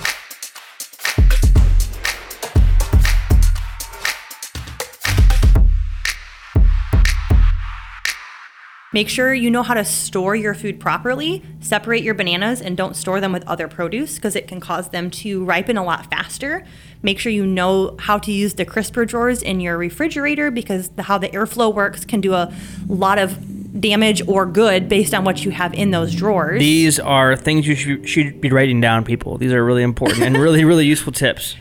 Make 8.92 9.08
sure 9.08 9.32
you 9.32 9.50
know 9.50 9.62
how 9.62 9.74
to 9.74 9.84
store 9.84 10.34
your 10.34 10.52
food 10.52 10.80
properly. 10.80 11.44
Separate 11.60 12.02
your 12.02 12.14
bananas 12.14 12.60
and 12.60 12.76
don't 12.76 12.96
store 12.96 13.20
them 13.20 13.32
with 13.32 13.46
other 13.46 13.68
produce 13.68 14.16
because 14.16 14.34
it 14.34 14.48
can 14.48 14.58
cause 14.58 14.88
them 14.88 15.12
to 15.12 15.44
ripen 15.44 15.76
a 15.76 15.84
lot 15.84 16.10
faster. 16.10 16.64
Make 17.00 17.20
sure 17.20 17.30
you 17.30 17.46
know 17.46 17.94
how 18.00 18.18
to 18.18 18.32
use 18.32 18.54
the 18.54 18.64
crisper 18.64 19.04
drawers 19.04 19.42
in 19.42 19.60
your 19.60 19.78
refrigerator 19.78 20.50
because 20.50 20.88
the, 20.88 21.04
how 21.04 21.18
the 21.18 21.28
airflow 21.28 21.72
works 21.72 22.04
can 22.04 22.20
do 22.20 22.34
a 22.34 22.52
lot 22.88 23.18
of 23.20 23.80
damage 23.80 24.26
or 24.26 24.44
good 24.44 24.88
based 24.88 25.14
on 25.14 25.22
what 25.22 25.44
you 25.44 25.52
have 25.52 25.72
in 25.72 25.92
those 25.92 26.12
drawers. 26.12 26.58
These 26.58 26.98
are 26.98 27.36
things 27.36 27.68
you 27.68 27.76
should, 27.76 28.08
should 28.08 28.40
be 28.40 28.50
writing 28.50 28.80
down, 28.80 29.04
people. 29.04 29.38
These 29.38 29.52
are 29.52 29.64
really 29.64 29.84
important 29.84 30.22
and 30.22 30.36
really, 30.36 30.64
really 30.64 30.86
useful 30.94 31.12
tips. 31.12 31.54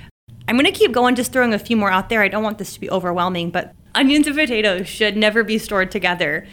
I'm 0.47 0.55
going 0.55 0.65
to 0.65 0.71
keep 0.71 0.93
going, 0.93 1.13
just 1.13 1.31
throwing 1.31 1.53
a 1.53 1.59
few 1.59 1.77
more 1.77 1.91
out 1.91 2.09
there. 2.09 2.23
I 2.23 2.27
don't 2.27 2.41
want 2.41 2.57
this 2.57 2.73
to 2.73 2.79
be 2.79 2.89
overwhelming, 2.89 3.51
but 3.51 3.75
onions 3.93 4.25
and 4.25 4.35
potatoes 4.35 4.87
should 4.87 5.15
never 5.15 5.43
be 5.43 5.59
stored 5.59 5.91
together. 5.91 6.47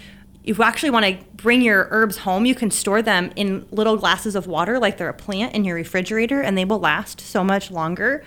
If 0.46 0.58
you 0.58 0.64
actually 0.64 0.90
want 0.90 1.04
to 1.06 1.18
bring 1.34 1.60
your 1.60 1.88
herbs 1.90 2.18
home, 2.18 2.46
you 2.46 2.54
can 2.54 2.70
store 2.70 3.02
them 3.02 3.32
in 3.34 3.66
little 3.72 3.96
glasses 3.96 4.36
of 4.36 4.46
water 4.46 4.78
like 4.78 4.96
they're 4.96 5.08
a 5.08 5.14
plant 5.14 5.54
in 5.56 5.64
your 5.64 5.74
refrigerator, 5.74 6.40
and 6.40 6.56
they 6.56 6.64
will 6.64 6.78
last 6.78 7.20
so 7.20 7.42
much 7.42 7.72
longer. 7.72 8.22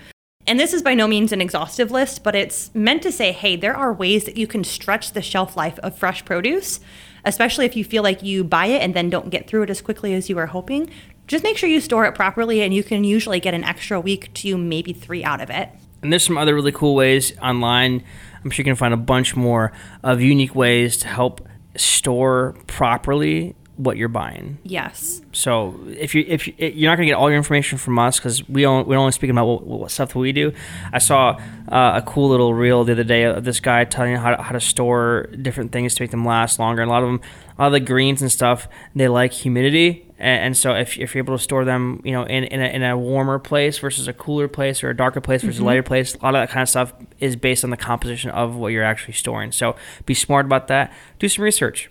And 0.46 0.60
this 0.60 0.74
is 0.74 0.82
by 0.82 0.92
no 0.92 1.08
means 1.08 1.32
an 1.32 1.40
exhaustive 1.40 1.90
list, 1.90 2.22
but 2.22 2.34
it's 2.34 2.74
meant 2.74 3.02
to 3.04 3.12
say 3.12 3.32
hey, 3.32 3.56
there 3.56 3.74
are 3.74 3.90
ways 3.90 4.24
that 4.24 4.36
you 4.36 4.46
can 4.46 4.64
stretch 4.64 5.12
the 5.12 5.22
shelf 5.22 5.56
life 5.56 5.78
of 5.78 5.96
fresh 5.96 6.22
produce, 6.26 6.80
especially 7.24 7.64
if 7.64 7.74
you 7.74 7.84
feel 7.84 8.02
like 8.02 8.22
you 8.22 8.44
buy 8.44 8.66
it 8.66 8.82
and 8.82 8.92
then 8.92 9.08
don't 9.08 9.30
get 9.30 9.46
through 9.48 9.62
it 9.62 9.70
as 9.70 9.80
quickly 9.80 10.12
as 10.12 10.28
you 10.28 10.36
were 10.36 10.46
hoping. 10.46 10.90
Just 11.26 11.42
make 11.42 11.56
sure 11.56 11.70
you 11.70 11.80
store 11.80 12.04
it 12.04 12.14
properly, 12.14 12.60
and 12.60 12.74
you 12.74 12.84
can 12.84 13.02
usually 13.02 13.40
get 13.40 13.54
an 13.54 13.64
extra 13.64 13.98
week 13.98 14.30
to 14.34 14.58
maybe 14.58 14.92
three 14.92 15.24
out 15.24 15.40
of 15.40 15.48
it. 15.48 15.70
And 16.02 16.12
there's 16.12 16.24
some 16.24 16.36
other 16.36 16.54
really 16.54 16.72
cool 16.72 16.94
ways 16.94 17.32
online. 17.38 18.04
I'm 18.44 18.50
sure 18.50 18.62
you 18.62 18.64
can 18.64 18.76
find 18.76 18.92
a 18.92 18.98
bunch 18.98 19.36
more 19.36 19.72
of 20.02 20.20
unique 20.20 20.54
ways 20.54 20.98
to 20.98 21.08
help 21.08 21.46
store 21.76 22.54
properly 22.66 23.54
what 23.80 23.96
you're 23.96 24.08
buying. 24.08 24.58
Yes. 24.62 25.22
So 25.32 25.80
if 25.88 26.14
you 26.14 26.24
if 26.28 26.46
you, 26.46 26.54
you're 26.58 26.90
not 26.90 26.96
gonna 26.96 27.06
get 27.06 27.14
all 27.14 27.30
your 27.30 27.38
information 27.38 27.78
from 27.78 27.98
us 27.98 28.18
because 28.18 28.46
we 28.46 28.62
don't 28.62 28.86
we're 28.86 28.98
only 28.98 29.12
speaking 29.12 29.30
about 29.30 29.46
what, 29.46 29.62
what 29.62 29.90
stuff 29.90 30.12
that 30.12 30.18
we 30.18 30.32
do. 30.32 30.52
I 30.92 30.98
saw 30.98 31.40
uh, 31.68 31.92
a 31.94 32.02
cool 32.06 32.28
little 32.28 32.52
reel 32.52 32.84
the 32.84 32.92
other 32.92 33.04
day 33.04 33.24
of 33.24 33.44
this 33.44 33.58
guy 33.58 33.84
telling 33.84 34.12
you 34.12 34.18
how 34.18 34.36
to, 34.36 34.42
how 34.42 34.52
to 34.52 34.60
store 34.60 35.28
different 35.40 35.72
things 35.72 35.94
to 35.94 36.02
make 36.02 36.10
them 36.10 36.26
last 36.26 36.58
longer. 36.58 36.82
And 36.82 36.90
a 36.90 36.92
lot 36.92 37.02
of 37.02 37.08
them, 37.08 37.20
a 37.58 37.62
lot 37.62 37.66
of 37.68 37.72
the 37.72 37.80
greens 37.80 38.20
and 38.20 38.30
stuff, 38.30 38.68
they 38.94 39.08
like 39.08 39.32
humidity. 39.32 40.06
And, 40.20 40.44
and 40.44 40.56
so 40.56 40.74
if, 40.74 40.98
if 40.98 41.14
you're 41.14 41.24
able 41.24 41.36
to 41.36 41.42
store 41.42 41.64
them, 41.64 42.00
you 42.04 42.12
know, 42.12 42.22
in, 42.24 42.44
in, 42.44 42.60
a, 42.60 42.66
in 42.66 42.82
a 42.82 42.96
warmer 42.96 43.38
place 43.38 43.78
versus 43.78 44.06
a 44.06 44.12
cooler 44.12 44.46
place 44.46 44.84
or 44.84 44.90
a 44.90 44.96
darker 44.96 45.20
place 45.20 45.42
versus 45.42 45.56
a 45.56 45.60
mm-hmm. 45.60 45.66
lighter 45.66 45.82
place, 45.82 46.14
a 46.14 46.18
lot 46.18 46.34
of 46.34 46.42
that 46.42 46.50
kind 46.50 46.62
of 46.62 46.68
stuff 46.68 46.92
is 47.18 47.34
based 47.34 47.64
on 47.64 47.70
the 47.70 47.76
composition 47.76 48.30
of 48.30 48.54
what 48.54 48.68
you're 48.68 48.84
actually 48.84 49.14
storing. 49.14 49.50
So 49.50 49.74
be 50.06 50.14
smart 50.14 50.46
about 50.46 50.68
that. 50.68 50.92
Do 51.18 51.28
some 51.28 51.44
research. 51.44 51.90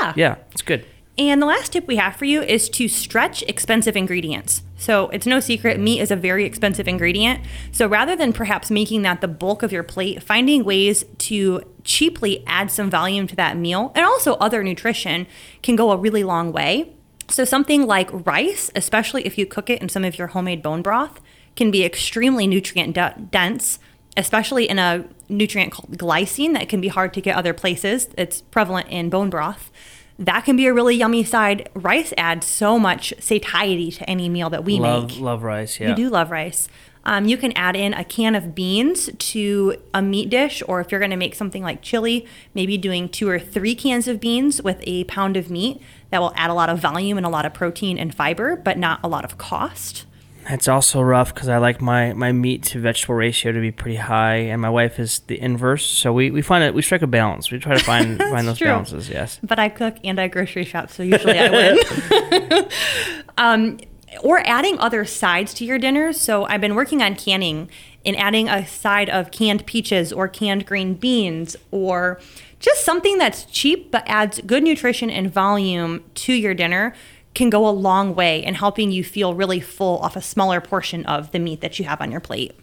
Yeah. 0.00 0.14
Yeah, 0.16 0.36
it's 0.50 0.62
good. 0.62 0.84
And 1.18 1.40
the 1.40 1.46
last 1.46 1.72
tip 1.72 1.86
we 1.86 1.96
have 1.96 2.16
for 2.16 2.26
you 2.26 2.42
is 2.42 2.68
to 2.70 2.88
stretch 2.88 3.42
expensive 3.44 3.96
ingredients. 3.96 4.62
So 4.76 5.08
it's 5.08 5.26
no 5.26 5.40
secret, 5.40 5.80
meat 5.80 6.00
is 6.00 6.10
a 6.10 6.16
very 6.16 6.44
expensive 6.44 6.86
ingredient. 6.86 7.40
So 7.72 7.86
rather 7.86 8.14
than 8.14 8.34
perhaps 8.34 8.70
making 8.70 9.00
that 9.02 9.22
the 9.22 9.28
bulk 9.28 9.62
of 9.62 9.72
your 9.72 9.82
plate, 9.82 10.22
finding 10.22 10.62
ways 10.64 11.04
to 11.18 11.62
cheaply 11.84 12.44
add 12.46 12.70
some 12.70 12.90
volume 12.90 13.26
to 13.28 13.36
that 13.36 13.56
meal 13.56 13.92
and 13.94 14.04
also 14.04 14.34
other 14.34 14.62
nutrition 14.62 15.26
can 15.62 15.74
go 15.74 15.90
a 15.90 15.96
really 15.96 16.22
long 16.22 16.52
way. 16.52 16.92
So 17.28 17.44
something 17.44 17.86
like 17.86 18.08
rice, 18.26 18.70
especially 18.74 19.26
if 19.26 19.36
you 19.36 19.46
cook 19.46 19.68
it 19.68 19.82
in 19.82 19.88
some 19.88 20.04
of 20.04 20.18
your 20.18 20.28
homemade 20.28 20.62
bone 20.62 20.82
broth, 20.82 21.20
can 21.56 21.70
be 21.70 21.84
extremely 21.84 22.46
nutrient 22.46 22.94
de- 22.94 23.14
dense, 23.30 23.78
especially 24.16 24.68
in 24.68 24.78
a 24.78 25.04
nutrient 25.28 25.72
called 25.72 25.98
glycine 25.98 26.52
that 26.52 26.68
can 26.68 26.80
be 26.80 26.88
hard 26.88 27.12
to 27.14 27.20
get 27.20 27.36
other 27.36 27.52
places. 27.52 28.08
It's 28.16 28.42
prevalent 28.42 28.88
in 28.88 29.10
bone 29.10 29.30
broth 29.30 29.70
that 30.18 30.44
can 30.44 30.56
be 30.56 30.66
a 30.66 30.72
really 30.72 30.96
yummy 30.96 31.24
side. 31.24 31.68
Rice 31.74 32.12
adds 32.16 32.46
so 32.46 32.78
much 32.78 33.12
satiety 33.18 33.90
to 33.92 34.08
any 34.08 34.28
meal 34.28 34.50
that 34.50 34.64
we 34.64 34.78
Love 34.78 35.10
make. 35.10 35.20
love 35.20 35.42
rice. 35.42 35.78
Yeah. 35.78 35.90
You 35.90 35.94
do 35.94 36.08
love 36.10 36.30
rice. 36.30 36.68
Um, 37.04 37.26
you 37.26 37.36
can 37.36 37.52
add 37.52 37.76
in 37.76 37.94
a 37.94 38.02
can 38.02 38.34
of 38.34 38.52
beans 38.54 39.08
to 39.16 39.76
a 39.94 40.02
meat 40.02 40.28
dish, 40.28 40.60
or 40.66 40.80
if 40.80 40.90
you're 40.90 40.98
going 40.98 41.12
to 41.12 41.16
make 41.16 41.36
something 41.36 41.62
like 41.62 41.80
chili, 41.80 42.26
maybe 42.52 42.76
doing 42.76 43.08
two 43.08 43.28
or 43.28 43.38
three 43.38 43.76
cans 43.76 44.08
of 44.08 44.18
beans 44.18 44.60
with 44.60 44.78
a 44.82 45.04
pound 45.04 45.36
of 45.36 45.48
meat. 45.48 45.80
That 46.10 46.20
will 46.20 46.32
add 46.34 46.50
a 46.50 46.54
lot 46.54 46.68
of 46.68 46.80
volume 46.80 47.16
and 47.16 47.26
a 47.26 47.28
lot 47.30 47.46
of 47.46 47.54
protein 47.54 47.96
and 47.98 48.12
fiber, 48.14 48.56
but 48.56 48.76
not 48.76 48.98
a 49.04 49.08
lot 49.08 49.24
of 49.24 49.38
cost. 49.38 50.04
It's 50.48 50.68
also 50.68 51.00
rough 51.00 51.34
because 51.34 51.48
I 51.48 51.58
like 51.58 51.80
my, 51.80 52.12
my 52.12 52.30
meat 52.32 52.62
to 52.64 52.80
vegetable 52.80 53.16
ratio 53.16 53.52
to 53.52 53.60
be 53.60 53.72
pretty 53.72 53.96
high, 53.96 54.36
and 54.36 54.62
my 54.62 54.70
wife 54.70 54.98
is 55.00 55.20
the 55.20 55.40
inverse. 55.40 55.84
So 55.84 56.12
we, 56.12 56.30
we 56.30 56.42
find 56.42 56.62
it 56.62 56.74
we 56.74 56.82
strike 56.82 57.02
a 57.02 57.06
balance. 57.06 57.50
We 57.50 57.58
try 57.58 57.76
to 57.76 57.84
find 57.84 58.18
find 58.30 58.46
those 58.46 58.58
true. 58.58 58.68
balances. 58.68 59.08
Yes. 59.08 59.40
But 59.42 59.58
I 59.58 59.68
cook 59.68 59.96
and 60.04 60.20
I 60.20 60.28
grocery 60.28 60.64
shop, 60.64 60.90
so 60.90 61.02
usually 61.02 61.38
I 61.38 61.50
win. 61.50 62.68
um, 63.38 63.78
or 64.22 64.46
adding 64.46 64.78
other 64.78 65.04
sides 65.04 65.52
to 65.54 65.64
your 65.64 65.78
dinners. 65.78 66.20
So 66.20 66.44
I've 66.44 66.60
been 66.60 66.74
working 66.74 67.02
on 67.02 67.16
canning 67.16 67.68
and 68.04 68.16
adding 68.16 68.48
a 68.48 68.66
side 68.66 69.10
of 69.10 69.30
canned 69.30 69.66
peaches 69.66 70.12
or 70.12 70.28
canned 70.28 70.64
green 70.64 70.94
beans 70.94 71.56
or 71.70 72.20
just 72.60 72.84
something 72.84 73.18
that's 73.18 73.44
cheap 73.44 73.90
but 73.90 74.02
adds 74.06 74.40
good 74.46 74.62
nutrition 74.62 75.10
and 75.10 75.30
volume 75.30 76.02
to 76.14 76.32
your 76.32 76.54
dinner 76.54 76.94
can 77.36 77.50
go 77.50 77.68
a 77.68 77.70
long 77.70 78.14
way 78.14 78.42
in 78.42 78.54
helping 78.54 78.90
you 78.90 79.04
feel 79.04 79.34
really 79.34 79.60
full 79.60 79.98
off 79.98 80.16
a 80.16 80.22
smaller 80.22 80.60
portion 80.60 81.04
of 81.04 81.30
the 81.30 81.38
meat 81.38 81.60
that 81.60 81.78
you 81.78 81.84
have 81.84 82.00
on 82.00 82.10
your 82.10 82.18
plate. 82.18 82.58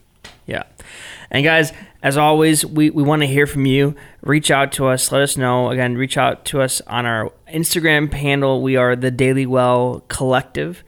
Yeah. 0.48 0.64
And 1.30 1.46
guys, 1.46 1.72
as 2.02 2.18
always, 2.18 2.66
we, 2.66 2.90
we 2.90 3.04
want 3.04 3.22
to 3.22 3.28
hear 3.28 3.46
from 3.46 3.68
you. 3.68 3.96
Reach 4.22 4.50
out 4.50 4.72
to 4.74 4.88
us. 4.88 5.12
Let 5.12 5.22
us 5.22 5.38
know. 5.38 5.70
Again, 5.70 5.96
reach 5.96 6.18
out 6.18 6.44
to 6.46 6.62
us 6.62 6.82
on 6.88 7.06
our 7.06 7.32
Instagram 7.48 8.12
handle. 8.12 8.62
We 8.64 8.76
are 8.76 8.96
the 8.96 9.12
Daily 9.12 9.46
Well 9.46 10.04
Collective. 10.08 10.84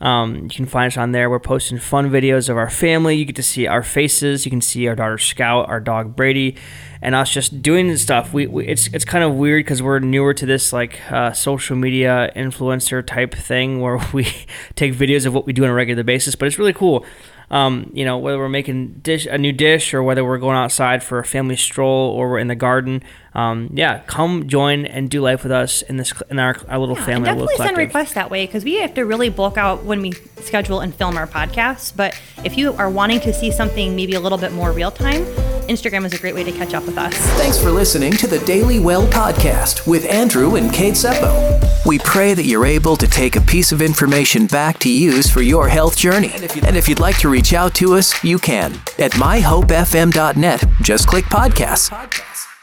Um, 0.00 0.44
you 0.44 0.48
can 0.48 0.66
find 0.66 0.92
us 0.92 0.98
on 0.98 1.12
there. 1.12 1.30
We're 1.30 1.38
posting 1.38 1.78
fun 1.78 2.10
videos 2.10 2.48
of 2.48 2.56
our 2.56 2.68
family. 2.68 3.16
You 3.16 3.24
get 3.24 3.36
to 3.36 3.42
see 3.42 3.66
our 3.66 3.82
faces. 3.82 4.44
You 4.44 4.50
can 4.50 4.60
see 4.60 4.86
our 4.88 4.94
daughter 4.94 5.18
Scout, 5.18 5.68
our 5.68 5.80
dog 5.80 6.14
Brady, 6.14 6.56
and 7.00 7.14
us 7.14 7.30
just 7.30 7.62
doing 7.62 7.96
stuff. 7.96 8.32
We, 8.32 8.46
we 8.46 8.66
it's 8.66 8.88
it's 8.88 9.04
kind 9.04 9.24
of 9.24 9.34
weird 9.34 9.64
because 9.64 9.82
we're 9.82 9.98
newer 10.00 10.34
to 10.34 10.44
this 10.44 10.72
like 10.72 11.00
uh, 11.10 11.32
social 11.32 11.76
media 11.76 12.30
influencer 12.36 13.04
type 13.06 13.34
thing 13.34 13.80
where 13.80 13.98
we 14.12 14.26
take 14.74 14.94
videos 14.94 15.24
of 15.24 15.32
what 15.32 15.46
we 15.46 15.52
do 15.52 15.64
on 15.64 15.70
a 15.70 15.74
regular 15.74 16.02
basis. 16.02 16.34
But 16.34 16.46
it's 16.46 16.58
really 16.58 16.74
cool. 16.74 17.04
Um, 17.48 17.90
you 17.94 18.04
know, 18.04 18.18
whether 18.18 18.38
we're 18.38 18.48
making 18.48 19.00
dish 19.04 19.24
a 19.26 19.38
new 19.38 19.52
dish 19.52 19.94
or 19.94 20.02
whether 20.02 20.24
we're 20.24 20.38
going 20.38 20.56
outside 20.56 21.04
for 21.04 21.20
a 21.20 21.24
family 21.24 21.54
stroll 21.56 22.10
or 22.10 22.28
we're 22.30 22.38
in 22.40 22.48
the 22.48 22.56
garden. 22.56 23.04
Um, 23.34 23.70
yeah, 23.72 24.00
come 24.06 24.48
join 24.48 24.84
and 24.86 25.08
do 25.08 25.20
life 25.20 25.42
with 25.44 25.52
us 25.52 25.82
in 25.82 25.96
this 25.96 26.12
in 26.30 26.38
our, 26.40 26.56
our 26.68 26.78
little 26.78 26.96
Yeah, 26.96 27.04
family. 27.04 27.28
our 27.28 27.34
little 27.36 27.46
definitely 27.48 27.66
send 27.66 27.76
requests 27.78 28.14
that 28.14 28.30
way 28.30 28.46
because 28.46 28.64
we 28.64 28.74
have 28.80 28.94
to 28.94 29.02
really 29.04 29.28
bulk 29.28 29.56
out 29.58 29.84
when 29.84 30.00
we 30.00 30.12
schedule 30.40 30.80
and 30.80 30.92
film 30.94 31.16
our 31.16 31.26
podcasts. 31.28 31.94
But 31.94 32.20
if 32.44 32.56
you 32.58 32.72
are 32.74 32.90
wanting 32.90 33.20
to 33.20 33.32
see 33.32 33.52
something 33.52 33.94
maybe 33.94 34.14
a 34.14 34.20
little 34.20 34.38
bit 34.38 34.52
more 34.52 34.72
real 34.72 34.90
time, 34.90 35.24
Instagram 35.66 36.04
is 36.04 36.14
a 36.14 36.18
great 36.18 36.34
way 36.34 36.44
to 36.44 36.52
catch 36.52 36.74
up 36.74 36.86
with 36.86 36.98
us. 36.98 37.14
Thanks 37.38 37.60
for 37.60 37.70
listening 37.70 38.12
to 38.12 38.26
the 38.26 38.38
Daily 38.40 38.78
Well 38.78 39.06
podcast 39.06 39.86
with 39.86 40.04
Andrew 40.06 40.56
and 40.56 40.72
Kate 40.72 40.94
Seppo. 40.94 41.84
We 41.86 41.98
pray 42.00 42.34
that 42.34 42.44
you're 42.44 42.66
able 42.66 42.96
to 42.96 43.06
take 43.06 43.36
a 43.36 43.40
piece 43.40 43.72
of 43.72 43.80
information 43.80 44.46
back 44.46 44.78
to 44.80 44.90
use 44.90 45.30
for 45.30 45.42
your 45.42 45.68
health 45.68 45.96
journey. 45.96 46.32
And 46.34 46.76
if 46.76 46.88
you'd 46.88 47.00
like 47.00 47.18
to 47.18 47.28
reach 47.28 47.52
out 47.52 47.74
to 47.76 47.94
us, 47.94 48.24
you 48.24 48.38
can 48.38 48.72
at 48.98 49.12
myhopefm.net. 49.12 50.64
Just 50.82 51.06
click 51.06 51.24
podcasts. 51.26 52.55